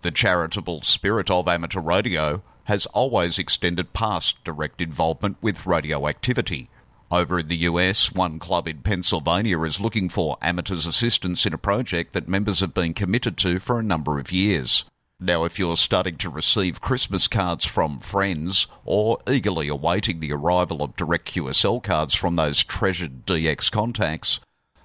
The 0.00 0.10
charitable 0.10 0.80
spirit 0.80 1.30
of 1.30 1.46
amateur 1.46 1.82
radio 1.82 2.42
has 2.64 2.86
always 2.86 3.38
extended 3.38 3.92
past 3.92 4.42
direct 4.44 4.80
involvement 4.80 5.36
with 5.42 5.66
radioactivity. 5.66 6.70
Over 7.10 7.40
in 7.40 7.48
the 7.48 7.68
US, 7.68 8.12
one 8.12 8.38
club 8.38 8.66
in 8.66 8.78
Pennsylvania 8.78 9.60
is 9.60 9.78
looking 9.78 10.08
for 10.08 10.38
amateurs' 10.40 10.86
assistance 10.86 11.44
in 11.44 11.52
a 11.52 11.58
project 11.58 12.14
that 12.14 12.26
members 12.26 12.60
have 12.60 12.72
been 12.72 12.94
committed 12.94 13.36
to 13.36 13.58
for 13.58 13.78
a 13.78 13.82
number 13.82 14.18
of 14.18 14.32
years. 14.32 14.86
Now, 15.20 15.44
if 15.44 15.58
you're 15.58 15.76
starting 15.76 16.16
to 16.16 16.30
receive 16.30 16.80
Christmas 16.80 17.28
cards 17.28 17.66
from 17.66 18.00
friends 18.00 18.68
or 18.86 19.18
eagerly 19.28 19.68
awaiting 19.68 20.20
the 20.20 20.32
arrival 20.32 20.82
of 20.82 20.96
direct 20.96 21.30
QSL 21.30 21.82
cards 21.82 22.14
from 22.14 22.36
those 22.36 22.64
treasured 22.64 23.26
DX 23.26 23.70
contacts, 23.70 24.40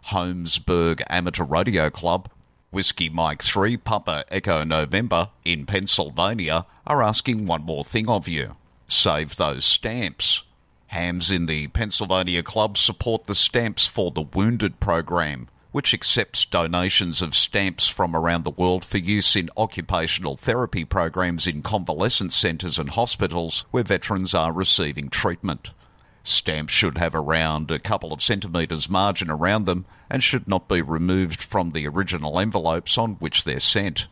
Holmesburg 0.05 1.03
Amateur 1.09 1.43
Radio 1.43 1.89
Club 1.89 2.29
Whiskey 2.71 3.09
Mike 3.09 3.41
3 3.41 3.77
Papa 3.77 4.25
Echo 4.29 4.63
November 4.63 5.29
in 5.43 5.65
Pennsylvania 5.65 6.67
are 6.85 7.01
asking 7.01 7.47
one 7.47 7.63
more 7.63 7.83
thing 7.83 8.07
of 8.07 8.27
you. 8.27 8.55
Save 8.87 9.37
those 9.37 9.65
stamps. 9.65 10.43
Hams 10.87 11.31
in 11.31 11.47
the 11.47 11.67
Pennsylvania 11.69 12.43
Club 12.43 12.77
support 12.77 13.25
the 13.25 13.33
Stamps 13.33 13.87
for 13.87 14.11
the 14.11 14.21
Wounded 14.21 14.79
program, 14.79 15.47
which 15.71 15.95
accepts 15.95 16.45
donations 16.45 17.23
of 17.23 17.35
stamps 17.35 17.87
from 17.87 18.15
around 18.15 18.43
the 18.43 18.51
world 18.51 18.85
for 18.85 18.99
use 18.99 19.35
in 19.35 19.49
occupational 19.57 20.35
therapy 20.35 20.85
programs 20.85 21.47
in 21.47 21.63
convalescent 21.63 22.33
centres 22.33 22.77
and 22.77 22.91
hospitals 22.91 23.65
where 23.71 23.83
veterans 23.83 24.35
are 24.35 24.53
receiving 24.53 25.09
treatment. 25.09 25.71
Stamps 26.29 26.73
should 26.73 26.99
have 26.99 27.15
around 27.15 27.71
a 27.71 27.79
couple 27.79 28.13
of 28.13 28.21
centimetres 28.21 28.89
margin 28.89 29.31
around 29.31 29.65
them 29.65 29.85
and 30.09 30.23
should 30.23 30.47
not 30.47 30.67
be 30.67 30.81
removed 30.81 31.41
from 31.41 31.71
the 31.71 31.87
original 31.87 32.39
envelopes 32.39 32.97
on 32.97 33.13
which 33.15 33.43
they're 33.43 33.59
sent. 33.59 34.07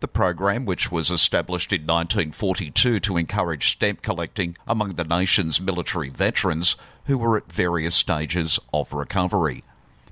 The 0.00 0.08
program, 0.08 0.64
which 0.64 0.90
was 0.90 1.10
established 1.10 1.72
in 1.72 1.82
1942 1.82 3.00
to 3.00 3.16
encourage 3.16 3.70
stamp 3.70 4.02
collecting 4.02 4.56
among 4.66 4.94
the 4.94 5.04
nation's 5.04 5.60
military 5.60 6.08
veterans 6.08 6.76
who 7.04 7.16
were 7.16 7.36
at 7.36 7.52
various 7.52 7.94
stages 7.94 8.58
of 8.72 8.92
recovery. 8.92 9.62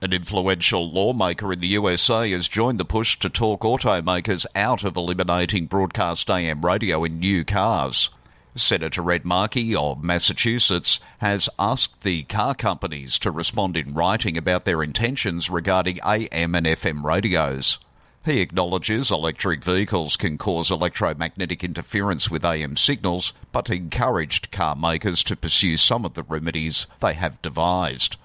An 0.03 0.13
influential 0.13 0.91
lawmaker 0.91 1.55
in 1.55 1.61
the 1.61 1.69
USA 1.69 2.31
has 2.33 2.49
joined 2.49 2.79
the 2.79 2.85
push 2.85 3.19
to 3.19 3.31
talk 3.31 3.63
automakers 3.63 4.45
out 4.55 4.85
of 4.85 4.95
eliminating 4.95 5.65
broadcast 5.65 6.29
AM 6.29 6.67
radio 6.67 7.03
in 7.05 7.19
new 7.19 7.45
cars. 7.45 8.11
Senator 8.55 9.11
Ed 9.11 9.25
Markey 9.25 9.75
of 9.75 10.05
Massachusetts 10.05 11.01
has 11.19 11.49
asked 11.59 12.03
the 12.03 12.25
car 12.25 12.55
companies 12.55 13.19
to 13.21 13.31
respond 13.31 13.75
in 13.75 13.95
writing 13.95 14.37
about 14.37 14.67
their 14.67 14.83
intentions 14.83 15.49
regarding 15.49 15.99
AM 16.05 16.55
and 16.55 16.67
FM 16.67 17.03
radios. 17.03 17.79
He 18.23 18.41
acknowledges 18.41 19.11
electric 19.11 19.65
vehicles 19.65 20.19
can 20.19 20.37
cause 20.37 20.71
electromagnetic 20.71 21.65
interference 21.65 22.31
with 22.31 22.45
AM 22.45 22.77
signals, 22.77 23.33
but 23.51 23.71
encouraged 23.71 24.51
car 24.51 24.77
makers 24.77 25.25
to 25.25 25.37
pursue 25.37 25.79
some 25.79 26.05
of 26.05 26.13
the 26.13 26.23
remedies 26.23 26.87
they 27.01 27.15
have 27.15 27.41
devised. 27.41 28.19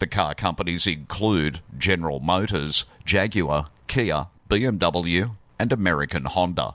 The 0.00 0.06
car 0.06 0.34
companies 0.34 0.86
include 0.86 1.60
General 1.76 2.20
Motors, 2.20 2.86
Jaguar, 3.04 3.68
Kia, 3.86 4.28
BMW, 4.48 5.36
and 5.58 5.72
American 5.72 6.24
Honda. 6.24 6.74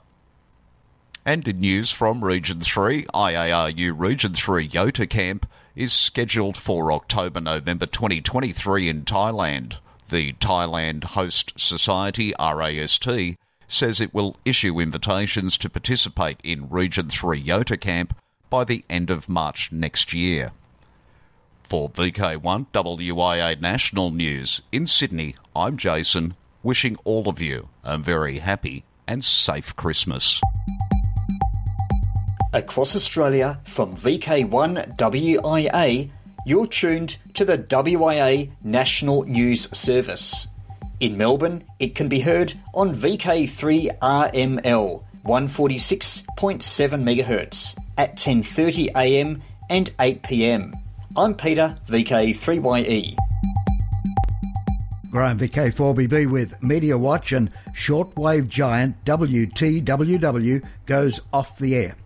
And 1.24 1.48
in 1.48 1.58
news 1.58 1.90
from 1.90 2.22
Region 2.22 2.60
3, 2.60 3.02
IARU 3.06 3.98
Region 3.98 4.32
3 4.32 4.68
Yota 4.68 5.10
Camp 5.10 5.50
is 5.74 5.92
scheduled 5.92 6.56
for 6.56 6.92
October 6.92 7.40
November 7.40 7.86
2023 7.86 8.88
in 8.88 9.04
Thailand. 9.04 9.78
The 10.08 10.34
Thailand 10.34 11.02
Host 11.02 11.52
Society, 11.58 12.32
RAST, 12.38 13.08
says 13.66 14.00
it 14.00 14.14
will 14.14 14.36
issue 14.44 14.78
invitations 14.78 15.58
to 15.58 15.68
participate 15.68 16.38
in 16.44 16.68
Region 16.68 17.10
3 17.10 17.42
Yota 17.42 17.80
Camp 17.80 18.16
by 18.50 18.62
the 18.62 18.84
end 18.88 19.10
of 19.10 19.28
March 19.28 19.72
next 19.72 20.12
year. 20.12 20.52
For 21.66 21.90
VK1 21.90 22.66
WIA 22.72 23.60
National 23.60 24.10
News 24.12 24.62
in 24.70 24.86
Sydney, 24.86 25.34
I'm 25.56 25.76
Jason, 25.76 26.36
wishing 26.62 26.96
all 27.02 27.28
of 27.28 27.42
you 27.42 27.70
a 27.82 27.98
very 27.98 28.38
happy 28.38 28.84
and 29.08 29.24
safe 29.24 29.74
Christmas. 29.74 30.40
Across 32.52 32.94
Australia 32.94 33.58
from 33.64 33.96
VK1 33.96 34.96
WIA, 34.96 36.10
you're 36.46 36.68
tuned 36.68 37.16
to 37.34 37.44
the 37.44 37.58
WIA 37.58 38.52
National 38.62 39.24
News 39.24 39.68
Service. 39.76 40.46
In 41.00 41.18
Melbourne, 41.18 41.64
it 41.80 41.96
can 41.96 42.08
be 42.08 42.20
heard 42.20 42.54
on 42.74 42.94
VK3RML 42.94 45.02
146.7 45.24 47.02
MHz 47.02 47.76
at 47.98 48.16
10:30 48.16 48.90
a.m. 48.94 49.42
and 49.68 49.90
8 49.98 50.22
p.m. 50.22 50.76
I'm 51.18 51.34
Peter, 51.34 51.74
VK3YE. 51.88 53.16
Graham 55.10 55.38
VK4BB 55.38 56.30
with 56.30 56.62
Media 56.62 56.98
Watch 56.98 57.32
and 57.32 57.50
shortwave 57.74 58.48
giant 58.48 59.02
WTWW 59.06 60.62
goes 60.84 61.20
off 61.32 61.58
the 61.58 61.74
air. 61.74 61.96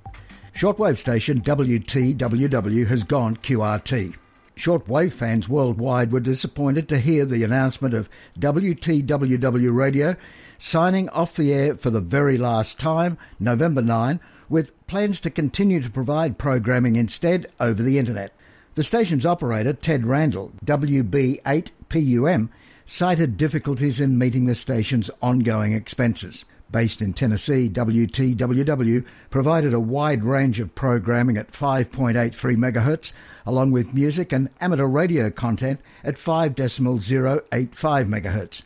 Shortwave 0.55 0.96
station 0.96 1.40
WTWW 1.40 2.87
has 2.87 3.03
gone 3.03 3.37
QRT. 3.38 4.14
Shortwave 4.55 5.12
fans 5.12 5.49
worldwide 5.49 6.12
were 6.12 6.20
disappointed 6.20 6.88
to 6.90 7.01
hear 7.01 7.25
the 7.25 7.42
announcement 7.42 7.94
of 7.94 8.09
WTWW 8.38 9.75
radio 9.75 10.14
signing 10.57 11.09
off 11.09 11.35
the 11.35 11.53
air 11.53 11.75
for 11.75 11.90
the 11.90 12.01
very 12.01 12.38
last 12.38 12.79
time, 12.79 13.18
November 13.40 13.83
9, 13.83 14.20
with 14.49 14.87
plans 14.87 15.20
to 15.23 15.31
continue 15.31 15.83
to 15.83 15.90
provide 15.90 16.38
programming 16.38 16.94
instead 16.94 17.46
over 17.59 17.83
the 17.83 17.99
internet. 17.99 18.33
The 18.76 18.85
station's 18.85 19.26
operator, 19.26 19.72
Ted 19.72 20.06
Randall, 20.06 20.52
WB8PUM, 20.64 22.50
cited 22.87 23.37
difficulties 23.37 23.98
in 23.98 24.16
meeting 24.16 24.46
the 24.46 24.54
station's 24.54 25.11
ongoing 25.20 25.72
expenses. 25.72 26.44
Based 26.70 27.02
in 27.02 27.12
Tennessee, 27.12 27.68
WTWW 27.68 29.04
provided 29.28 29.74
a 29.74 29.80
wide 29.80 30.22
range 30.22 30.61
of 30.61 30.72
programming 30.76 31.37
at 31.37 31.50
5.83 31.50 32.33
MHz, 32.56 33.12
along 33.44 33.72
with 33.72 33.92
music 33.92 34.33
and 34.33 34.48
amateur 34.61 34.87
radio 34.87 35.30
content 35.30 35.80
at 36.04 36.14
5.085 36.14 37.40
MHz. 37.50 38.62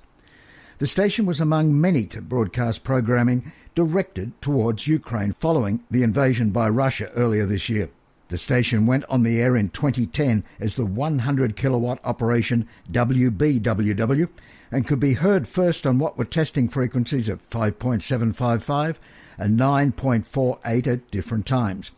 The 0.76 0.86
station 0.86 1.24
was 1.24 1.40
among 1.40 1.80
many 1.80 2.04
to 2.08 2.20
broadcast 2.20 2.84
programming 2.84 3.52
directed 3.74 4.38
towards 4.42 4.86
Ukraine 4.86 5.34
following 5.38 5.82
the 5.90 6.02
invasion 6.02 6.50
by 6.50 6.68
Russia 6.68 7.10
earlier 7.16 7.46
this 7.46 7.70
year. 7.70 7.88
The 8.28 8.38
station 8.38 8.86
went 8.86 9.04
on 9.10 9.22
the 9.22 9.38
air 9.40 9.54
in 9.54 9.68
2010 9.68 10.44
as 10.58 10.76
the 10.76 10.86
100 10.86 11.56
kilowatt 11.56 12.00
operation 12.04 12.66
WBWW 12.90 14.28
and 14.72 14.86
could 14.86 14.98
be 14.98 15.12
heard 15.12 15.46
first 15.46 15.86
on 15.86 15.98
what 15.98 16.16
were 16.16 16.24
testing 16.24 16.68
frequencies 16.68 17.28
of 17.28 17.46
5.755 17.50 18.96
and 19.36 19.60
9.48 19.60 20.86
at 20.86 21.10
different 21.10 21.44
times. 21.44 21.90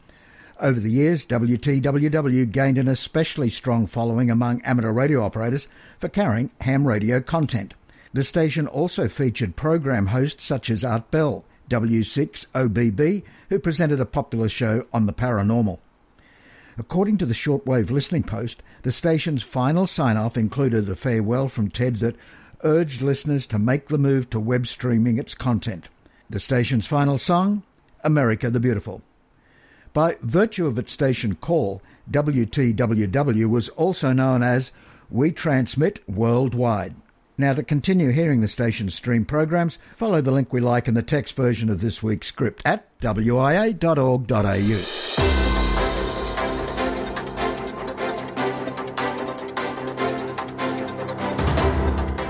Over 0.59 0.81
the 0.81 0.91
years, 0.91 1.25
WTWW 1.27 2.51
gained 2.51 2.79
an 2.79 2.89
especially 2.89 3.49
strong 3.49 3.87
following 3.87 4.31
among 4.31 4.62
amateur 4.62 4.91
radio 4.91 5.23
operators 5.23 5.69
for 5.99 6.09
carrying 6.09 6.51
ham 6.62 6.89
radio 6.89 7.21
content. 7.21 7.75
The 8.12 8.25
station 8.25 8.67
also 8.67 9.09
featured 9.09 9.55
program 9.55 10.07
hosts 10.07 10.45
such 10.45 10.71
as 10.71 10.83
Art 10.83 11.11
Bell, 11.11 11.45
W6OBB, 11.69 13.23
who 13.51 13.59
presented 13.59 14.01
a 14.01 14.07
popular 14.07 14.49
show 14.49 14.87
on 14.93 15.07
the 15.07 15.12
paranormal. 15.12 15.79
According 16.79 17.19
to 17.19 17.27
the 17.27 17.35
shortwave 17.35 17.91
listening 17.91 18.23
post, 18.23 18.62
the 18.83 18.93
station's 18.93 19.43
final 19.43 19.87
sign 19.87 20.17
off 20.17 20.37
included 20.37 20.89
a 20.89 20.97
farewell 20.97 21.49
from 21.49 21.71
Ted 21.71 21.97
that 21.97 22.17
urged 22.65 23.01
listeners 23.01 23.47
to 23.49 23.59
make 23.59 23.89
the 23.89 23.99
move 23.99 24.29
to 24.31 24.41
web 24.41 24.67
streaming 24.67 25.19
its 25.19 25.35
content. 25.35 25.89
The 26.29 26.41
station's 26.41 26.87
final 26.87 27.19
song, 27.19 27.62
America 28.05 28.51
the 28.51 28.61
Beautiful. 28.61 29.01
By 29.93 30.19
virtue 30.21 30.67
of 30.67 30.79
its 30.79 30.93
station 30.93 31.37
call, 31.37 31.81
WTWW 32.11 33.47
was 33.49 33.71
also 33.71 34.12
known 34.12 34.43
as 34.43 34.73
We 35.09 35.33
Transmit 35.33 36.07
Worldwide. 36.07 36.95
Now, 37.39 37.55
to 37.55 37.62
continue 37.62 38.11
hearing 38.11 38.41
the 38.41 38.49
station's 38.49 38.95
stream 38.95 39.25
programs, 39.25 39.79
follow 39.95 40.21
the 40.21 40.33
link 40.33 40.53
we 40.53 40.61
like 40.61 40.89
in 40.89 40.95
the 40.95 41.03
text 41.03 41.37
version 41.37 41.69
of 41.71 41.81
this 41.81 42.03
week's 42.03 42.27
script 42.27 42.62
at 42.65 42.87
wia.org.au. 43.01 43.77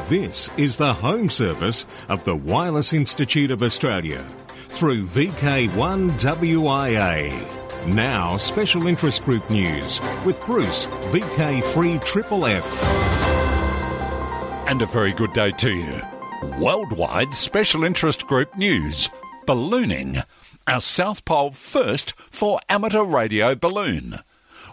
This 0.09 0.51
is 0.57 0.77
the 0.77 0.95
home 0.95 1.29
service 1.29 1.85
of 2.09 2.23
the 2.23 2.37
Wireless 2.37 2.93
Institute 2.93 3.51
of 3.51 3.61
Australia 3.61 4.21
through 4.69 5.01
VK1WIA. 5.01 7.89
Now, 7.89 8.37
special 8.37 8.87
interest 8.87 9.25
group 9.25 9.51
news 9.51 10.01
with 10.25 10.41
Bruce, 10.47 10.87
VK3FFF. 10.87 12.63
And 14.69 14.81
a 14.81 14.87
very 14.87 15.13
good 15.13 15.33
day 15.33 15.51
to 15.51 15.73
you. 15.73 16.01
Worldwide 16.61 17.35
special 17.35 17.83
interest 17.83 18.29
group 18.29 18.57
news 18.57 19.11
ballooning. 19.45 20.23
Our 20.69 20.81
South 20.81 21.25
Pole 21.25 21.51
first 21.51 22.15
for 22.31 22.61
amateur 22.69 23.03
radio 23.03 23.57
balloon. 23.57 24.21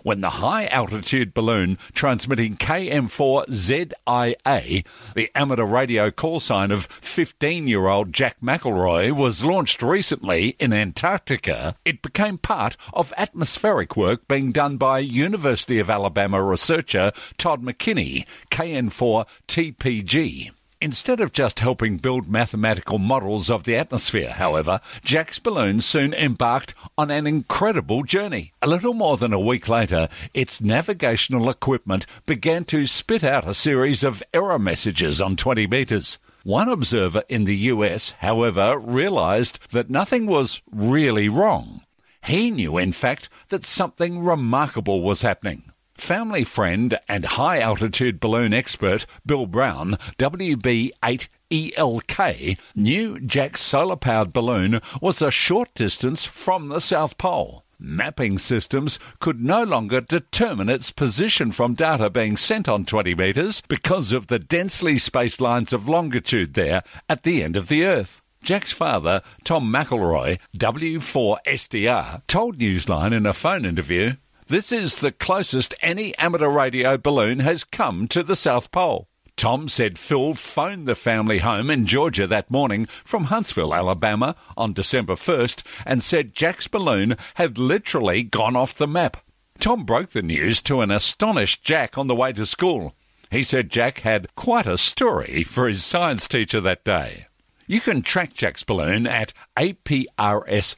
When 0.04 0.22
the 0.22 0.30
high 0.30 0.68
altitude 0.68 1.34
balloon 1.34 1.80
transmitting 1.94 2.56
KM4ZIA, 2.58 4.86
the 5.16 5.32
amateur 5.36 5.66
radio 5.66 6.12
call 6.12 6.40
sign 6.40 6.70
of 6.72 6.86
15 7.02 7.68
year 7.68 7.88
old 7.88 8.14
Jack 8.14 8.38
McElroy, 8.42 9.12
was 9.12 9.44
launched 9.44 9.82
recently 9.82 10.56
in 10.60 10.72
Antarctica, 10.72 11.76
it 11.84 12.02
became 12.02 12.38
part 12.38 12.78
of 12.94 13.12
atmospheric 13.18 13.98
work 13.98 14.28
being 14.28 14.52
done 14.52 14.78
by 14.78 15.00
University 15.00 15.80
of 15.80 15.90
Alabama 15.90 16.44
researcher 16.44 17.12
Todd 17.38 17.64
McKinney, 17.64 18.26
KN4TPG. 18.52 20.52
Instead 20.84 21.22
of 21.22 21.32
just 21.32 21.62
helping 21.62 21.96
build 21.96 22.28
mathematical 22.28 22.98
models 22.98 23.50
of 23.50 23.64
the 23.64 23.74
atmosphere, 23.74 24.32
however, 24.32 24.82
Jack's 25.02 25.40
balloon 25.40 25.80
soon 25.80 26.14
embarked 26.14 26.76
on 26.98 27.10
an 27.10 27.26
incredible 27.26 28.04
journey. 28.04 28.52
A 28.62 28.68
little 28.68 28.94
more 28.94 29.16
than 29.16 29.32
a 29.32 29.40
week 29.40 29.70
later, 29.70 30.10
its 30.34 30.60
navigational 30.60 31.50
equipment 31.50 32.06
began 32.26 32.66
to 32.66 32.86
spit 32.86 33.24
out 33.24 33.48
a 33.48 33.54
series 33.54 34.04
of 34.04 34.22
error 34.34 34.60
messages 34.60 35.22
on 35.22 35.38
20 35.38 35.68
metres. 35.68 36.20
One 36.44 36.68
observer 36.68 37.24
in 37.30 37.46
the 37.46 37.56
US, 37.72 38.16
however, 38.20 38.78
realised 38.78 39.60
that 39.70 39.90
nothing 39.90 40.26
was 40.26 40.62
really 40.70 41.30
wrong. 41.30 41.86
He 42.26 42.52
knew, 42.52 42.78
in 42.78 42.92
fact, 42.92 43.30
that 43.48 43.66
something 43.66 44.22
remarkable 44.22 45.02
was 45.02 45.22
happening. 45.22 45.64
Family 45.96 46.44
friend 46.44 47.00
and 47.08 47.26
high 47.26 47.60
altitude 47.60 48.20
balloon 48.20 48.54
expert 48.54 49.06
Bill 49.26 49.46
Brown, 49.46 49.98
WB8ELK, 50.18 52.58
knew 52.76 53.20
Jack's 53.20 53.62
solar 53.62 53.96
powered 53.96 54.34
balloon 54.34 54.82
was 55.02 55.22
a 55.22 55.32
short 55.32 55.74
distance 55.76 56.26
from 56.26 56.70
the 56.70 56.82
South 56.82 57.18
Pole. 57.18 57.64
Mapping 57.80 58.38
systems 58.38 59.00
could 59.20 59.42
no 59.42 59.64
longer 59.64 60.02
determine 60.02 60.70
its 60.70 60.92
position 60.92 61.52
from 61.52 61.74
data 61.74 62.10
being 62.10 62.38
sent 62.38 62.70
on 62.70 62.86
20 62.86 63.16
metres 63.16 63.62
because 63.68 64.14
of 64.14 64.28
the 64.28 64.40
densely 64.40 64.98
spaced 64.98 65.42
lines 65.42 65.74
of 65.74 65.88
longitude 65.88 66.54
there 66.54 66.84
at 67.10 67.24
the 67.24 67.44
end 67.44 67.58
of 67.58 67.68
the 67.68 67.86
Earth. 67.86 68.22
Jack's 68.42 68.72
father, 68.74 69.22
Tom 69.46 69.72
McElroy, 69.72 70.38
W4SDR, 70.58 72.22
told 72.28 72.58
Newsline 72.58 73.14
in 73.14 73.26
a 73.26 73.34
phone 73.34 73.66
interview 73.66 74.16
this 74.54 74.72
is 74.72 74.98
the 74.98 75.12
closest 75.12 75.74
any 75.82 76.16
amateur 76.20 76.48
radio 76.48 76.96
balloon 76.96 77.40
has 77.40 77.64
come 77.64 78.08
to 78.08 78.22
the 78.22 78.36
South 78.36 78.72
Pole. 78.72 79.08
Tom 79.36 79.68
said 79.68 79.98
Phil 79.98 80.36
phoned 80.36 80.88
the 80.88 80.94
family 80.94 81.40
home 81.40 81.72
in 81.72 81.88
Georgia 81.88 82.28
that 82.28 82.52
morning 82.52 82.86
from 83.04 83.24
Huntsville, 83.24 83.74
Alabama, 83.74 84.36
on 84.56 84.74
December 84.74 85.16
1st 85.16 85.64
and 85.88 86.04
said 86.04 86.36
Jack's 86.36 86.68
balloon 86.68 87.18
had 87.34 87.58
literally 87.58 88.22
gone 88.22 88.56
off 88.56 88.78
the 88.78 88.86
map. 88.86 89.18
Tom 89.58 89.86
broke 89.86 90.12
the 90.12 90.22
news 90.22 90.62
to 90.62 90.82
an 90.82 90.92
astonished 90.92 91.64
Jack 91.64 91.98
on 91.98 92.06
the 92.06 92.14
way 92.14 92.32
to 92.34 92.46
school. 92.46 92.94
He 93.32 93.42
said 93.42 93.72
Jack 93.72 94.02
had 94.02 94.36
quite 94.36 94.68
a 94.68 94.78
story 94.78 95.44
for 95.44 95.68
his 95.68 95.84
science 95.84 96.28
teacher 96.28 96.62
that 96.62 96.84
day. 96.84 97.26
You 97.66 97.82
can 97.82 98.04
track 98.04 98.36
Jack's 98.36 98.62
balloon 98.62 99.08
at 99.08 99.34
aprs.f 99.58 100.78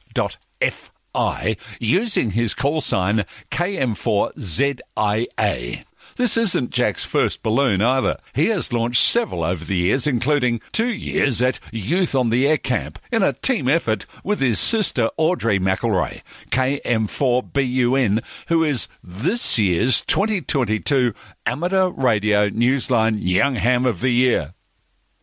I 1.16 1.56
using 1.80 2.32
his 2.32 2.54
call 2.54 2.80
sign 2.80 3.24
KM4ZIA. 3.50 5.84
This 6.16 6.36
isn't 6.36 6.70
Jack's 6.70 7.04
first 7.04 7.42
balloon 7.42 7.82
either. 7.82 8.18
He 8.32 8.46
has 8.46 8.72
launched 8.72 9.02
several 9.02 9.44
over 9.44 9.64
the 9.64 9.76
years, 9.76 10.06
including 10.06 10.60
two 10.72 10.88
years 10.88 11.42
at 11.42 11.60
Youth 11.72 12.14
on 12.14 12.30
the 12.30 12.46
Air 12.46 12.56
Camp 12.56 12.98
in 13.10 13.22
a 13.22 13.34
team 13.34 13.68
effort 13.68 14.06
with 14.24 14.40
his 14.40 14.58
sister 14.58 15.10
Audrey 15.16 15.58
McElroy, 15.58 16.22
KM4BUN, 16.50 18.24
who 18.48 18.64
is 18.64 18.88
this 19.02 19.58
year's 19.58 20.02
2022 20.02 21.12
Amateur 21.44 21.90
Radio 21.90 22.48
Newsline 22.48 23.18
Young 23.20 23.56
Ham 23.56 23.84
of 23.84 24.00
the 24.00 24.12
Year. 24.12 24.54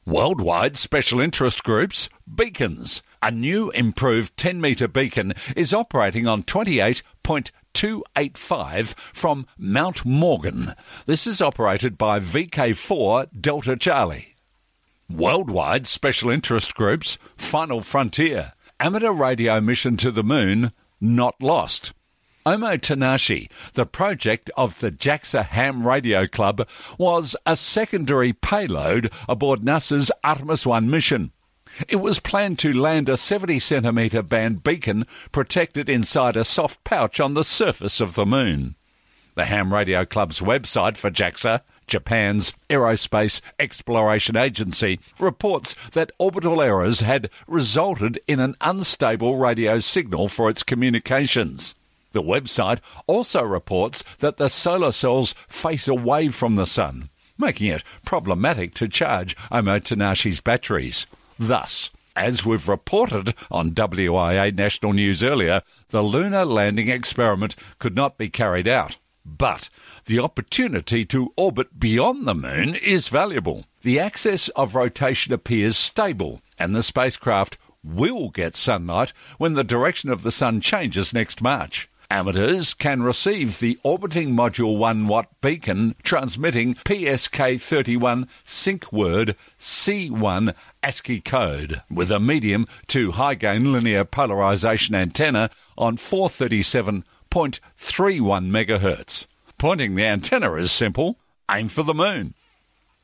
Worldwide 0.05 0.75
special 0.75 1.21
interest 1.21 1.63
groups, 1.63 2.09
beacons. 2.31 3.01
A 3.23 3.31
new 3.31 3.71
improved 3.71 4.35
10 4.35 4.59
metre 4.59 4.89
beacon 4.89 5.33
is 5.55 5.73
operating 5.73 6.27
on 6.27 6.43
28.285 6.43 8.87
from 9.13 9.47
Mount 9.57 10.03
Morgan. 10.03 10.75
This 11.05 11.25
is 11.25 11.41
operated 11.41 11.97
by 11.97 12.19
VK4 12.19 13.29
Delta 13.39 13.77
Charlie. 13.77 14.35
Worldwide 15.09 15.87
special 15.87 16.31
interest 16.31 16.75
groups, 16.75 17.17
Final 17.37 17.79
Frontier. 17.79 18.51
Amateur 18.77 19.13
radio 19.13 19.61
mission 19.61 19.95
to 19.95 20.11
the 20.11 20.21
moon, 20.21 20.73
not 20.99 21.41
lost. 21.41 21.93
Omotenashi, 22.45 23.49
the 23.75 23.85
project 23.85 24.51
of 24.57 24.81
the 24.81 24.91
JAXA 24.91 25.45
Ham 25.45 25.87
Radio 25.87 26.27
Club, 26.27 26.67
was 26.97 27.37
a 27.45 27.55
secondary 27.55 28.33
payload 28.33 29.13
aboard 29.29 29.61
NASA's 29.61 30.11
Artemis 30.25 30.65
1 30.65 30.89
mission. 30.89 31.31
It 31.87 31.97
was 31.97 32.19
planned 32.19 32.59
to 32.59 32.71
land 32.71 33.09
a 33.09 33.17
70 33.17 33.59
centimetre 33.59 34.21
band 34.21 34.63
beacon 34.63 35.07
protected 35.31 35.89
inside 35.89 36.35
a 36.35 36.45
soft 36.45 36.83
pouch 36.83 37.19
on 37.19 37.33
the 37.33 37.43
surface 37.43 37.99
of 37.99 38.15
the 38.15 38.25
moon. 38.25 38.75
The 39.35 39.45
Ham 39.45 39.73
Radio 39.73 40.05
Club's 40.05 40.41
website 40.41 40.95
for 40.95 41.09
JAXA, 41.09 41.61
Japan's 41.87 42.53
Aerospace 42.69 43.41
Exploration 43.57 44.37
Agency, 44.37 44.99
reports 45.17 45.75
that 45.93 46.11
orbital 46.19 46.61
errors 46.61 46.99
had 46.99 47.31
resulted 47.47 48.19
in 48.27 48.39
an 48.39 48.55
unstable 48.61 49.37
radio 49.37 49.79
signal 49.79 50.27
for 50.27 50.51
its 50.51 50.61
communications. 50.61 51.73
The 52.11 52.21
website 52.21 52.79
also 53.07 53.41
reports 53.41 54.03
that 54.19 54.37
the 54.37 54.49
solar 54.49 54.91
cells 54.91 55.33
face 55.47 55.87
away 55.87 56.29
from 56.29 56.55
the 56.55 56.67
sun, 56.67 57.09
making 57.39 57.69
it 57.69 57.83
problematic 58.05 58.75
to 58.75 58.87
charge 58.87 59.35
Omotenashi's 59.51 60.39
batteries. 60.39 61.07
Thus, 61.39 61.89
as 62.15 62.45
we've 62.45 62.67
reported 62.67 63.33
on 63.49 63.71
WIA 63.71 64.55
National 64.55 64.93
News 64.93 65.23
earlier, 65.23 65.61
the 65.89 66.03
lunar 66.03 66.45
landing 66.45 66.89
experiment 66.89 67.55
could 67.79 67.95
not 67.95 68.17
be 68.17 68.29
carried 68.29 68.67
out. 68.67 68.97
But 69.25 69.69
the 70.05 70.19
opportunity 70.19 71.05
to 71.05 71.33
orbit 71.37 71.79
beyond 71.79 72.27
the 72.27 72.35
moon 72.35 72.75
is 72.75 73.07
valuable. 73.07 73.65
The 73.81 73.99
axis 73.99 74.49
of 74.49 74.75
rotation 74.75 75.33
appears 75.33 75.77
stable, 75.77 76.41
and 76.59 76.75
the 76.75 76.83
spacecraft 76.83 77.57
will 77.83 78.29
get 78.29 78.55
sunlight 78.55 79.13
when 79.37 79.53
the 79.53 79.63
direction 79.63 80.09
of 80.09 80.23
the 80.23 80.31
sun 80.31 80.61
changes 80.61 81.13
next 81.13 81.41
March. 81.41 81.89
Amateurs 82.13 82.75
can 82.75 83.01
receive 83.01 83.57
the 83.57 83.79
orbiting 83.81 84.35
Module 84.35 84.77
1 84.77 85.07
watt 85.07 85.29
beacon 85.41 85.95
transmitting 86.03 86.75
PSK 86.75 87.59
31 87.59 88.27
sync 88.43 88.93
word 88.93 89.35
C1 89.57 90.53
ASCII 90.83 91.21
code 91.21 91.81
with 91.89 92.11
a 92.11 92.19
medium 92.19 92.67
to 92.89 93.13
high 93.13 93.33
gain 93.33 93.73
linear 93.73 94.05
polarization 94.05 94.93
antenna 94.93 95.49
on 95.75 95.97
437.31 95.97 97.03
MHz. 97.31 99.25
Pointing 99.57 99.95
the 99.95 100.05
antenna 100.05 100.53
is 100.53 100.71
simple 100.71 101.17
aim 101.49 101.67
for 101.67 101.81
the 101.81 101.95
moon. 101.95 102.35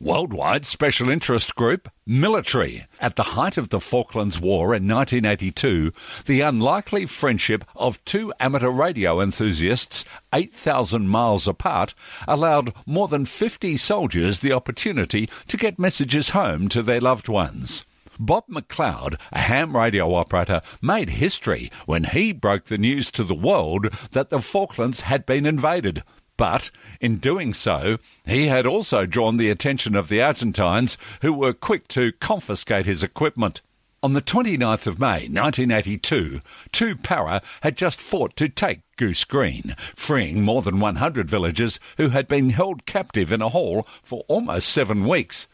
Worldwide 0.02 0.66
Special 0.66 1.10
Interest 1.10 1.54
Group, 1.56 1.92
military. 2.06 2.86
At 3.02 3.18
the 3.18 3.36
height 3.36 3.58
of 3.58 3.68
the 3.68 3.82
Falklands 3.82 4.40
War 4.40 4.74
in 4.74 4.88
1982, 4.88 5.92
the 6.26 6.40
unlikely 6.40 7.06
friendship 7.06 7.66
of 7.76 8.02
two 8.06 8.32
amateur 8.40 8.70
radio 8.70 9.20
enthusiasts, 9.20 10.06
8,000 10.34 11.10
miles 11.10 11.50
apart, 11.50 11.96
allowed 12.30 12.74
more 12.86 13.10
than 13.10 13.26
50 13.26 13.76
soldiers 13.76 14.40
the 14.40 14.54
opportunity 14.54 15.30
to 15.50 15.58
get 15.58 15.78
messages 15.78 16.30
home 16.30 16.70
to 16.70 16.82
their 16.82 17.02
loved 17.02 17.28
ones. 17.28 17.84
Bob 18.18 18.46
McLeod, 18.50 19.20
a 19.34 19.40
ham 19.40 19.76
radio 19.76 20.14
operator, 20.14 20.62
made 20.82 21.10
history 21.10 21.70
when 21.86 22.06
he 22.06 22.32
broke 22.32 22.66
the 22.66 22.78
news 22.78 23.12
to 23.12 23.26
the 23.26 23.36
world 23.36 23.88
that 24.12 24.30
the 24.30 24.40
Falklands 24.40 25.02
had 25.02 25.26
been 25.26 25.46
invaded. 25.46 26.04
But 26.40 26.72
in 27.02 27.18
doing 27.18 27.54
so, 27.54 27.98
he 28.26 28.48
had 28.48 28.66
also 28.66 29.06
drawn 29.06 29.36
the 29.36 29.50
attention 29.50 29.94
of 29.94 30.08
the 30.08 30.22
Argentines, 30.22 30.98
who 31.22 31.34
were 31.34 31.52
quick 31.52 31.90
to 31.90 32.14
confiscate 32.14 32.86
his 32.86 33.04
equipment. 33.04 33.62
On 34.02 34.14
the 34.14 34.22
29th 34.22 34.88
of 34.88 35.02
May 35.02 35.28
1982, 35.28 36.40
two 36.72 36.96
para 36.96 37.42
had 37.60 37.76
just 37.76 38.00
fought 38.00 38.38
to 38.38 38.48
take 38.48 38.80
Goose 38.96 39.26
Green, 39.26 39.76
freeing 39.98 40.42
more 40.42 40.62
than 40.62 40.80
100 40.80 41.30
villagers 41.30 41.78
who 41.98 42.08
had 42.08 42.30
been 42.30 42.52
held 42.52 42.86
captive 42.86 43.34
in 43.34 43.42
a 43.42 43.50
hall 43.50 43.86
for 44.02 44.24
almost 44.30 44.70
seven 44.70 45.06
weeks. 45.06 45.50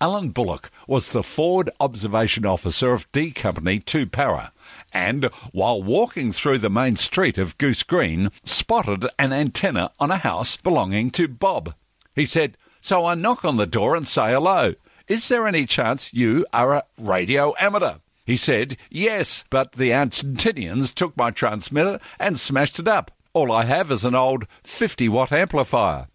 Alan 0.00 0.30
Bullock 0.30 0.70
was 0.86 1.10
the 1.10 1.22
forward 1.22 1.70
observation 1.80 2.46
officer 2.46 2.92
of 2.92 3.10
D 3.12 3.30
Company 3.30 3.80
2 3.80 4.06
Para 4.06 4.52
and, 4.92 5.24
while 5.52 5.82
walking 5.82 6.32
through 6.32 6.58
the 6.58 6.70
main 6.70 6.96
street 6.96 7.38
of 7.38 7.58
Goose 7.58 7.82
Green, 7.82 8.30
spotted 8.44 9.06
an 9.18 9.32
antenna 9.32 9.90
on 9.98 10.10
a 10.10 10.18
house 10.18 10.56
belonging 10.56 11.10
to 11.12 11.28
Bob. 11.28 11.74
He 12.14 12.24
said, 12.24 12.56
So 12.80 13.06
I 13.06 13.14
knock 13.14 13.44
on 13.44 13.56
the 13.56 13.66
door 13.66 13.96
and 13.96 14.06
say 14.06 14.32
hello. 14.32 14.74
Is 15.08 15.28
there 15.28 15.46
any 15.46 15.66
chance 15.66 16.14
you 16.14 16.46
are 16.52 16.74
a 16.74 16.84
radio 16.98 17.54
amateur? 17.58 17.94
He 18.24 18.36
said, 18.36 18.76
Yes, 18.90 19.44
but 19.50 19.72
the 19.72 19.90
Argentinians 19.90 20.94
took 20.94 21.16
my 21.16 21.30
transmitter 21.30 21.98
and 22.18 22.38
smashed 22.38 22.78
it 22.78 22.88
up. 22.88 23.10
All 23.32 23.52
I 23.52 23.64
have 23.64 23.90
is 23.90 24.04
an 24.04 24.14
old 24.14 24.46
50 24.64 25.08
watt 25.08 25.32
amplifier. 25.32 26.08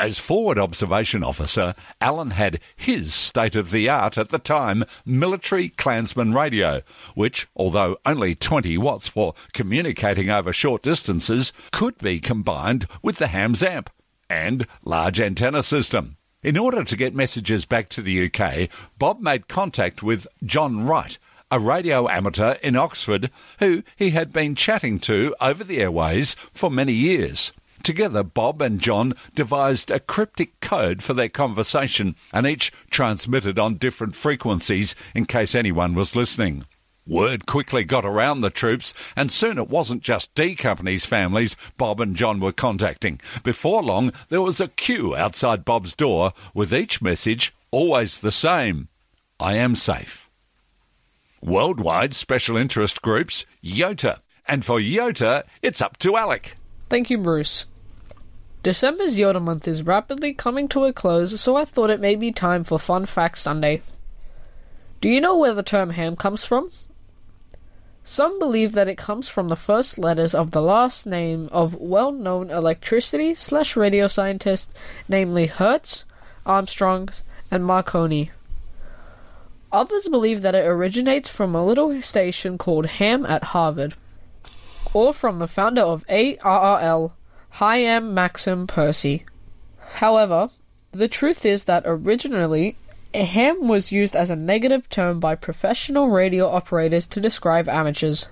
As 0.00 0.20
Forward 0.20 0.60
Observation 0.60 1.24
Officer, 1.24 1.74
Alan 2.00 2.30
had 2.30 2.60
his 2.76 3.12
state 3.12 3.56
of 3.56 3.72
the 3.72 3.88
art 3.88 4.16
at 4.16 4.28
the 4.28 4.38
time 4.38 4.84
military 5.04 5.70
Clansman 5.70 6.32
radio, 6.32 6.82
which, 7.16 7.48
although 7.56 7.96
only 8.06 8.36
20 8.36 8.78
watts 8.78 9.08
for 9.08 9.34
communicating 9.52 10.30
over 10.30 10.52
short 10.52 10.82
distances, 10.84 11.52
could 11.72 11.98
be 11.98 12.20
combined 12.20 12.86
with 13.02 13.16
the 13.16 13.26
HAMS 13.26 13.60
amp 13.60 13.90
and 14.30 14.68
large 14.84 15.18
antenna 15.18 15.64
system. 15.64 16.16
In 16.44 16.56
order 16.56 16.84
to 16.84 16.96
get 16.96 17.12
messages 17.12 17.64
back 17.64 17.88
to 17.88 18.00
the 18.00 18.30
UK, 18.30 18.68
Bob 19.00 19.20
made 19.20 19.48
contact 19.48 20.00
with 20.00 20.28
John 20.44 20.86
Wright, 20.86 21.18
a 21.50 21.58
radio 21.58 22.08
amateur 22.08 22.52
in 22.62 22.76
Oxford 22.76 23.32
who 23.58 23.82
he 23.96 24.10
had 24.10 24.32
been 24.32 24.54
chatting 24.54 25.00
to 25.00 25.34
over 25.40 25.64
the 25.64 25.80
airways 25.80 26.36
for 26.52 26.70
many 26.70 26.92
years. 26.92 27.52
Together, 27.82 28.22
Bob 28.22 28.60
and 28.60 28.80
John 28.80 29.14
devised 29.34 29.90
a 29.90 30.00
cryptic 30.00 30.60
code 30.60 31.02
for 31.02 31.14
their 31.14 31.28
conversation, 31.28 32.16
and 32.32 32.46
each 32.46 32.72
transmitted 32.90 33.58
on 33.58 33.76
different 33.76 34.14
frequencies 34.14 34.94
in 35.14 35.26
case 35.26 35.54
anyone 35.54 35.94
was 35.94 36.16
listening. 36.16 36.64
Word 37.06 37.46
quickly 37.46 37.84
got 37.84 38.04
around 38.04 38.42
the 38.42 38.50
troops, 38.50 38.92
and 39.16 39.32
soon 39.32 39.56
it 39.56 39.70
wasn't 39.70 40.02
just 40.02 40.34
D 40.34 40.54
Company's 40.54 41.06
families 41.06 41.56
Bob 41.78 42.00
and 42.00 42.14
John 42.14 42.38
were 42.38 42.52
contacting. 42.52 43.18
Before 43.42 43.82
long, 43.82 44.12
there 44.28 44.42
was 44.42 44.60
a 44.60 44.68
queue 44.68 45.16
outside 45.16 45.64
Bob's 45.64 45.94
door, 45.94 46.34
with 46.52 46.74
each 46.74 47.00
message 47.00 47.54
always 47.70 48.18
the 48.18 48.30
same 48.30 48.88
I 49.40 49.54
am 49.54 49.74
safe. 49.74 50.28
Worldwide 51.40 52.14
special 52.14 52.56
interest 52.56 53.00
groups, 53.00 53.46
YOTA. 53.62 54.18
And 54.46 54.64
for 54.64 54.78
YOTA, 54.78 55.44
it's 55.62 55.80
up 55.80 55.96
to 55.98 56.16
Alec. 56.16 56.56
Thank 56.88 57.10
you, 57.10 57.18
Bruce. 57.18 57.66
December's 58.62 59.16
YOTA 59.16 59.40
month 59.42 59.68
is 59.68 59.82
rapidly 59.82 60.32
coming 60.32 60.68
to 60.68 60.84
a 60.84 60.92
close, 60.92 61.40
so 61.40 61.56
I 61.56 61.64
thought 61.64 61.90
it 61.90 62.00
may 62.00 62.14
be 62.14 62.32
time 62.32 62.64
for 62.64 62.78
Fun 62.78 63.06
Fact 63.06 63.38
Sunday. 63.38 63.82
Do 65.00 65.08
you 65.08 65.20
know 65.20 65.36
where 65.36 65.54
the 65.54 65.62
term 65.62 65.90
ham 65.90 66.16
comes 66.16 66.44
from? 66.44 66.70
Some 68.04 68.38
believe 68.38 68.72
that 68.72 68.88
it 68.88 68.96
comes 68.96 69.28
from 69.28 69.48
the 69.48 69.56
first 69.56 69.98
letters 69.98 70.34
of 70.34 70.50
the 70.50 70.62
last 70.62 71.06
name 71.06 71.50
of 71.52 71.74
well 71.74 72.10
known 72.10 72.50
electricity 72.50 73.34
slash 73.34 73.76
radio 73.76 74.06
scientists, 74.06 74.72
namely 75.08 75.46
Hertz, 75.46 76.06
Armstrong, 76.46 77.10
and 77.50 77.64
Marconi. 77.64 78.30
Others 79.70 80.08
believe 80.08 80.40
that 80.40 80.54
it 80.54 80.66
originates 80.66 81.28
from 81.28 81.54
a 81.54 81.64
little 81.64 82.00
station 82.00 82.56
called 82.56 82.86
Ham 82.86 83.26
at 83.26 83.44
Harvard, 83.44 83.94
or 84.94 85.12
from 85.12 85.38
the 85.38 85.48
founder 85.48 85.82
of 85.82 86.06
ARRL, 86.08 87.12
Hiram 87.50 88.14
Maxim 88.14 88.66
Percy. 88.66 89.24
However, 89.94 90.48
the 90.92 91.08
truth 91.08 91.44
is 91.44 91.64
that 91.64 91.82
originally, 91.86 92.76
ham 93.14 93.68
was 93.68 93.92
used 93.92 94.14
as 94.14 94.30
a 94.30 94.36
negative 94.36 94.88
term 94.88 95.20
by 95.20 95.34
professional 95.34 96.08
radio 96.08 96.48
operators 96.48 97.06
to 97.08 97.20
describe 97.20 97.68
amateurs. 97.68 98.28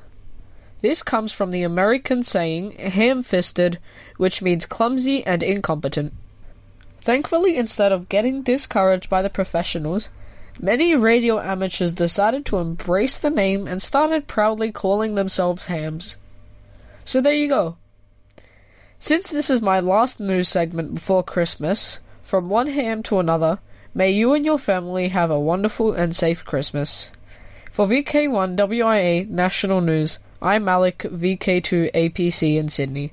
This 0.81 1.03
comes 1.03 1.33
from 1.33 1.51
the 1.51 1.63
American 1.63 2.23
saying 2.23 2.73
ham 2.73 3.23
fisted, 3.23 3.79
which 4.17 4.43
means 4.43 4.67
clumsy 4.67 5.25
and 5.25 5.43
incompetent. 5.43 6.13
Thankfully, 7.01 7.57
instead 7.57 7.93
of 7.93 8.09
getting 8.09 8.43
discouraged 8.43 9.09
by 9.09 9.23
the 9.23 9.31
professionals, 9.31 10.09
many 10.61 10.95
radio 10.95 11.41
amateurs 11.41 11.93
decided 11.93 12.45
to 12.47 12.59
embrace 12.59 13.17
the 13.17 13.31
name 13.31 13.67
and 13.67 13.83
started 13.83 14.27
proudly 14.27 14.73
calling 14.73 15.15
themselves 15.15 15.67
hams. 15.67 16.17
So 17.07 17.21
there 17.21 17.33
you 17.33 17.49
go. 17.49 17.77
Since 18.99 19.31
this 19.31 19.49
is 19.49 19.63
my 19.63 19.79
last 19.79 20.19
news 20.19 20.49
segment 20.49 20.95
before 20.95 21.23
Christmas, 21.23 22.01
from 22.21 22.49
one 22.49 22.67
ham 22.67 23.05
to 23.05 23.21
another, 23.21 23.61
may 23.95 24.11
you 24.11 24.35
and 24.35 24.45
your 24.45 24.59
family 24.59 25.09
have 25.09 25.31
a 25.31 25.39
wonderful 25.39 25.93
and 25.93 26.17
safe 26.17 26.45
Christmas. 26.45 27.13
For 27.71 27.87
VK1 27.87 28.57
WIA 28.57 29.29
National 29.29 29.81
News, 29.81 30.19
I'm 30.43 30.65
Malik, 30.65 30.99
VK2 30.99 31.93
APC 31.93 32.57
in 32.57 32.69
Sydney. 32.71 33.13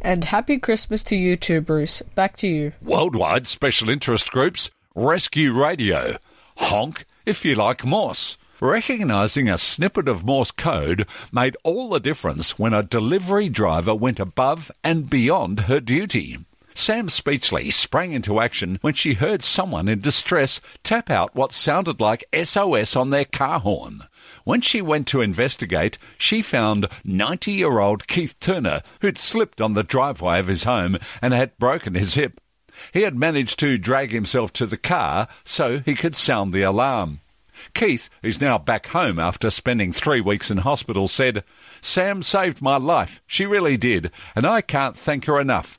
And 0.00 0.24
happy 0.24 0.58
Christmas 0.58 1.02
to 1.02 1.16
you 1.16 1.36
too, 1.36 1.60
Bruce. 1.60 2.00
Back 2.14 2.38
to 2.38 2.48
you. 2.48 2.72
Worldwide 2.80 3.46
special 3.46 3.90
interest 3.90 4.30
groups, 4.30 4.70
Rescue 4.94 5.52
Radio. 5.52 6.16
Honk 6.56 7.04
if 7.26 7.44
you 7.44 7.54
like 7.54 7.84
Morse. 7.84 8.38
Recognizing 8.62 9.48
a 9.48 9.56
snippet 9.56 10.06
of 10.06 10.26
Morse 10.26 10.50
code 10.50 11.06
made 11.32 11.56
all 11.62 11.88
the 11.88 11.98
difference 11.98 12.58
when 12.58 12.74
a 12.74 12.82
delivery 12.82 13.48
driver 13.48 13.94
went 13.94 14.20
above 14.20 14.70
and 14.84 15.08
beyond 15.08 15.60
her 15.60 15.80
duty. 15.80 16.36
Sam 16.74 17.08
Speechley 17.08 17.70
sprang 17.72 18.12
into 18.12 18.38
action 18.38 18.78
when 18.82 18.92
she 18.92 19.14
heard 19.14 19.42
someone 19.42 19.88
in 19.88 20.00
distress 20.00 20.60
tap 20.84 21.08
out 21.08 21.34
what 21.34 21.54
sounded 21.54 22.02
like 22.02 22.28
SOS 22.34 22.96
on 22.96 23.08
their 23.08 23.24
car 23.24 23.60
horn. 23.60 24.02
When 24.44 24.60
she 24.60 24.82
went 24.82 25.06
to 25.08 25.22
investigate, 25.22 25.96
she 26.18 26.42
found 26.42 26.86
90 27.02 27.52
year 27.52 27.78
old 27.78 28.06
Keith 28.08 28.38
Turner, 28.40 28.82
who'd 29.00 29.16
slipped 29.16 29.62
on 29.62 29.72
the 29.72 29.82
driveway 29.82 30.38
of 30.38 30.48
his 30.48 30.64
home 30.64 30.98
and 31.22 31.32
had 31.32 31.56
broken 31.58 31.94
his 31.94 32.12
hip. 32.12 32.38
He 32.92 33.02
had 33.02 33.16
managed 33.16 33.58
to 33.60 33.78
drag 33.78 34.12
himself 34.12 34.52
to 34.54 34.66
the 34.66 34.76
car 34.76 35.28
so 35.44 35.78
he 35.78 35.94
could 35.94 36.14
sound 36.14 36.52
the 36.52 36.62
alarm. 36.62 37.20
Keith, 37.74 38.08
who's 38.22 38.40
now 38.40 38.58
back 38.58 38.86
home 38.86 39.18
after 39.18 39.50
spending 39.50 39.92
three 39.92 40.20
weeks 40.20 40.50
in 40.50 40.58
hospital, 40.58 41.08
said, 41.08 41.44
Sam 41.80 42.22
saved 42.22 42.62
my 42.62 42.76
life. 42.76 43.22
She 43.26 43.46
really 43.46 43.76
did, 43.76 44.10
and 44.34 44.46
I 44.46 44.60
can't 44.60 44.96
thank 44.96 45.26
her 45.26 45.40
enough. 45.40 45.78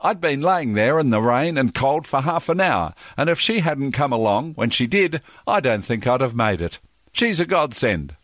I'd 0.00 0.20
been 0.20 0.42
laying 0.42 0.74
there 0.74 0.98
in 0.98 1.10
the 1.10 1.22
rain 1.22 1.56
and 1.56 1.74
cold 1.74 2.06
for 2.06 2.20
half 2.20 2.48
an 2.48 2.60
hour, 2.60 2.94
and 3.16 3.30
if 3.30 3.40
she 3.40 3.60
hadn't 3.60 3.92
come 3.92 4.12
along 4.12 4.54
when 4.54 4.70
she 4.70 4.86
did, 4.86 5.22
I 5.46 5.60
don't 5.60 5.82
think 5.82 6.06
I'd 6.06 6.20
have 6.20 6.34
made 6.34 6.60
it. 6.60 6.78
She's 7.12 7.40
a 7.40 7.46
godsend. 7.46 8.16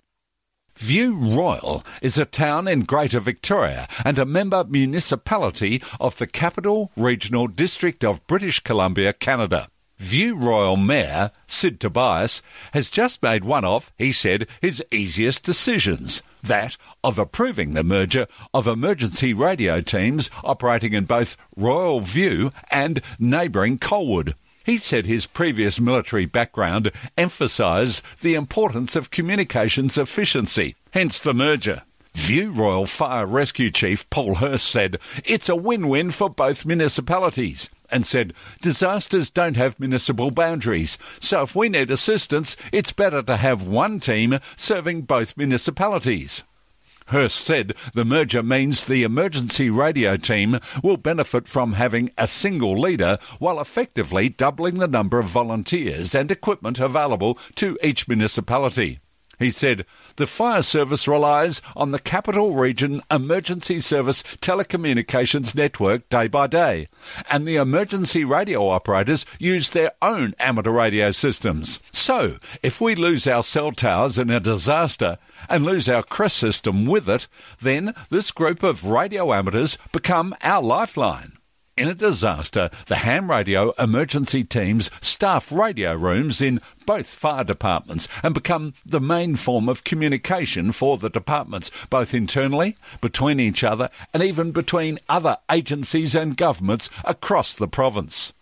View 0.77 1.15
Royal 1.15 1.83
is 2.03 2.19
a 2.19 2.27
town 2.27 2.69
in 2.69 2.81
Greater 2.81 3.19
Victoria 3.19 3.89
and 4.05 4.19
a 4.19 4.27
member 4.27 4.63
municipality 4.65 5.83
of 5.99 6.19
the 6.19 6.27
Capital 6.27 6.93
Regional 6.97 7.47
District 7.47 8.05
of 8.05 8.27
British 8.27 8.61
Columbia, 8.61 9.15
Canada. 9.15 9.69
View 9.99 10.37
Royal 10.37 10.77
Mayor 10.77 11.31
Sid 11.47 11.81
Tobias 11.81 12.43
has 12.73 12.91
just 12.91 13.23
made 13.23 13.45
one 13.45 13.65
of, 13.65 13.93
he 13.97 14.13
said, 14.13 14.47
his 14.61 14.83
easiest 14.91 15.43
decisions 15.43 16.23
that 16.43 16.77
of 17.03 17.19
approving 17.19 17.75
the 17.75 17.83
merger 17.83 18.27
of 18.53 18.67
emergency 18.67 19.33
radio 19.33 19.81
teams 19.81 20.31
operating 20.45 20.93
in 20.93 21.05
both 21.05 21.37
Royal 21.57 22.01
View 22.01 22.51
and 22.71 23.01
neighbouring 23.19 23.79
Colwood. 23.79 24.35
He 24.65 24.79
said 24.79 25.07
his 25.07 25.27
previous 25.27 25.81
military 25.81 26.27
background 26.27 26.91
emphasised 27.17 28.03
the 28.21 28.35
importance 28.35 28.97
of 28.97 29.11
communications 29.11 29.97
efficiency, 29.97 30.77
hence 30.91 31.21
the 31.21 31.35
merger. 31.35 31.83
View 32.15 32.51
Royal 32.51 32.87
Fire 32.87 33.27
Rescue 33.27 33.71
Chief 33.71 34.09
Paul 34.11 34.37
Hurst 34.37 34.67
said 34.67 34.99
it's 35.25 35.49
a 35.49 35.57
win 35.57 35.89
win 35.89 36.11
for 36.11 36.31
both 36.31 36.67
municipalities 36.67 37.69
and 37.91 38.07
said 38.07 38.33
disasters 38.61 39.31
don't 39.31 39.57
have 39.57 39.81
municipal 39.81 40.31
boundaries, 40.31 40.99
so 41.21 41.43
if 41.43 41.55
we 41.55 41.69
need 41.69 41.91
assistance, 41.91 42.57
it's 42.73 42.93
better 42.93 43.23
to 43.23 43.37
have 43.37 43.67
one 43.67 44.01
team 44.01 44.39
serving 44.57 45.03
both 45.03 45.37
municipalities. 45.37 46.43
Hurst 47.07 47.39
said 47.39 47.75
the 47.93 48.05
merger 48.05 48.43
means 48.43 48.85
the 48.85 49.05
emergency 49.05 49.71
radio 49.71 50.17
team 50.17 50.59
will 50.83 50.97
benefit 50.97 51.47
from 51.47 51.75
having 51.75 52.11
a 52.19 52.27
single 52.27 52.77
leader 52.79 53.19
while 53.39 53.61
effectively 53.61 54.29
doubling 54.29 54.79
the 54.79 54.89
number 54.89 55.21
of 55.21 55.27
volunteers 55.27 56.17
and 56.17 56.31
equipment 56.33 56.81
available 56.81 57.39
to 57.55 57.79
each 57.81 58.09
municipality. 58.09 58.99
He 59.39 59.51
said, 59.51 59.85
The 60.17 60.27
fire 60.27 60.63
service 60.63 61.07
relies 61.07 61.61
on 61.75 61.91
the 61.91 61.99
Capital 61.99 62.55
Region 62.55 63.03
Emergency 63.11 63.81
Service 63.81 64.23
telecommunications 64.41 65.55
network 65.55 66.09
day 66.09 66.29
by 66.29 66.47
day, 66.47 66.89
and 67.31 67.47
the 67.47 67.57
emergency 67.57 68.25
radio 68.25 68.69
operators 68.69 69.27
use 69.39 69.71
their 69.71 69.93
own 70.01 70.35
amateur 70.39 70.71
radio 70.71 71.13
systems. 71.13 71.81
So, 71.93 72.39
if 72.63 72.81
we 72.81 72.95
lose 72.95 73.27
our 73.27 73.43
cell 73.43 73.73
towers 73.73 74.19
in 74.19 74.31
a 74.31 74.41
disaster 74.41 75.19
and 75.49 75.65
lose 75.65 75.89
our 75.89 76.03
crest 76.03 76.39
system 76.39 76.87
with 76.87 77.09
it, 77.09 77.27
then 77.61 77.95
this 78.09 78.31
group 78.31 78.63
of 78.63 78.85
radio 78.85 79.35
amateurs 79.35 79.77
become 79.93 80.35
our 80.43 80.63
lifeline. 80.63 81.36
In 81.77 81.89
a 81.89 81.95
disaster, 81.95 82.71
the 82.87 82.97
ham 82.97 83.31
radio 83.31 83.73
emergency 83.73 84.45
teams 84.45 84.91
staff 85.03 85.53
radio 85.53 85.93
rooms 85.93 86.41
in 86.41 86.63
both 86.87 87.07
fire 87.07 87.45
departments 87.45 88.09
and 88.23 88.33
become 88.33 88.73
the 88.87 88.99
main 88.99 89.37
form 89.37 89.69
of 89.69 89.85
communication 89.85 90.73
for 90.73 90.97
the 90.97 91.11
departments, 91.11 91.71
both 91.91 92.15
internally, 92.15 92.79
between 93.03 93.39
each 93.39 93.63
other, 93.63 93.91
and 94.15 94.23
even 94.23 94.53
between 94.53 94.99
other 95.11 95.37
agencies 95.53 96.15
and 96.15 96.39
governments 96.39 96.89
across 97.05 97.53
the 97.53 97.69
province. 97.69 98.33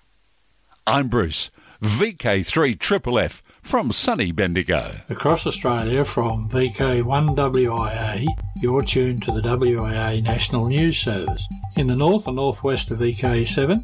I'm 0.87 1.09
Bruce, 1.09 1.51
VK3FFF 1.83 3.42
from 3.64 3.90
sunny 3.90 4.31
Bendigo. 4.31 4.94
Across 5.11 5.46
Australia 5.46 6.05
from 6.05 6.48
VK1WIA, 6.50 8.27
you're 8.61 8.83
tuned 8.83 9.22
to 9.22 9.33
the 9.33 9.40
WIA 9.40 10.22
National 10.22 10.68
News 10.68 10.98
Service. 10.98 11.48
In 11.77 11.87
the 11.87 11.96
north 11.96 12.27
and 12.29 12.37
northwest 12.37 12.90
of 12.90 12.98
VK7, 13.00 13.83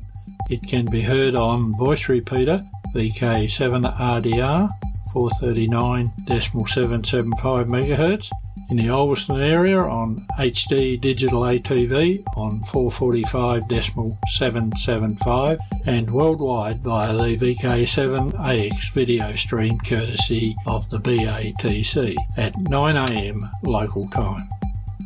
it 0.51 0.61
can 0.69 0.85
be 0.87 1.01
heard 1.01 1.35
on 1.35 1.75
voice 1.77 2.09
repeater 2.09 2.63
VK7RDR 2.95 4.69
439.775 5.15 7.67
MHz 7.67 8.31
in 8.71 8.77
the 8.77 8.87
Ulverstone 8.87 9.45
area 9.45 9.81
on 9.81 10.25
HD 10.39 11.01
digital 11.01 11.41
ATV 11.43 12.23
on 12.37 12.61
445.775 12.61 15.59
and 15.87 16.09
worldwide 16.11 16.81
via 16.81 17.13
the 17.13 17.37
VK7AX 17.37 18.93
video 18.93 19.35
stream 19.35 19.77
courtesy 19.79 20.55
of 20.67 20.89
the 20.91 20.99
BATC 20.99 22.15
at 22.37 22.53
9am 22.55 23.51
local 23.65 24.07
time. 24.09 24.49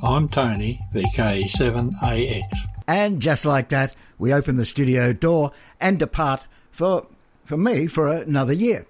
I'm 0.03 0.29
Tony, 0.29 0.83
VK7AX. 0.93 2.43
And 2.87 3.23
just 3.23 3.47
like 3.47 3.71
that, 3.71 3.97
we 4.19 4.35
open 4.35 4.57
the 4.57 4.67
studio 4.67 5.15
door 5.15 5.53
and 5.81 5.99
depart 5.99 6.43
for, 6.71 7.07
for 7.47 7.57
me 7.57 7.87
for 7.87 8.09
another 8.09 8.53
year. 8.53 8.85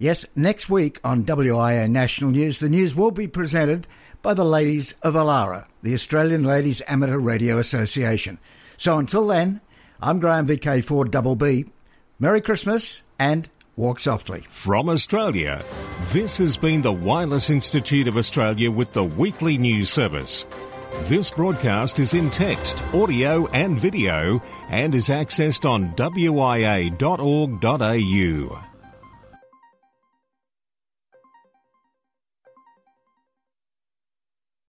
Yes, 0.00 0.24
next 0.34 0.70
week 0.70 0.98
on 1.04 1.24
WIA 1.24 1.88
National 1.88 2.30
News, 2.30 2.58
the 2.58 2.70
news 2.70 2.96
will 2.96 3.10
be 3.10 3.28
presented 3.28 3.86
by 4.22 4.34
the 4.34 4.44
ladies 4.44 4.94
of 5.02 5.14
Alara, 5.14 5.66
the 5.82 5.94
Australian 5.94 6.44
Ladies 6.44 6.82
Amateur 6.86 7.18
Radio 7.18 7.58
Association. 7.58 8.38
So 8.76 8.98
until 8.98 9.26
then, 9.26 9.60
I'm 10.00 10.20
Graham 10.20 10.46
VK4BB. 10.46 11.70
Merry 12.18 12.40
Christmas 12.40 13.02
and 13.18 13.48
walk 13.76 14.00
softly. 14.00 14.44
From 14.50 14.88
Australia, 14.88 15.64
this 16.12 16.36
has 16.38 16.56
been 16.56 16.82
the 16.82 16.92
Wireless 16.92 17.50
Institute 17.50 18.08
of 18.08 18.16
Australia 18.16 18.70
with 18.70 18.92
the 18.92 19.04
weekly 19.04 19.58
news 19.58 19.90
service. 19.90 20.46
This 21.02 21.30
broadcast 21.30 21.98
is 21.98 22.14
in 22.14 22.30
text, 22.30 22.82
audio, 22.92 23.46
and 23.48 23.80
video 23.80 24.42
and 24.68 24.94
is 24.94 25.08
accessed 25.08 25.68
on 25.68 25.94
wia.org.au. 25.94 27.00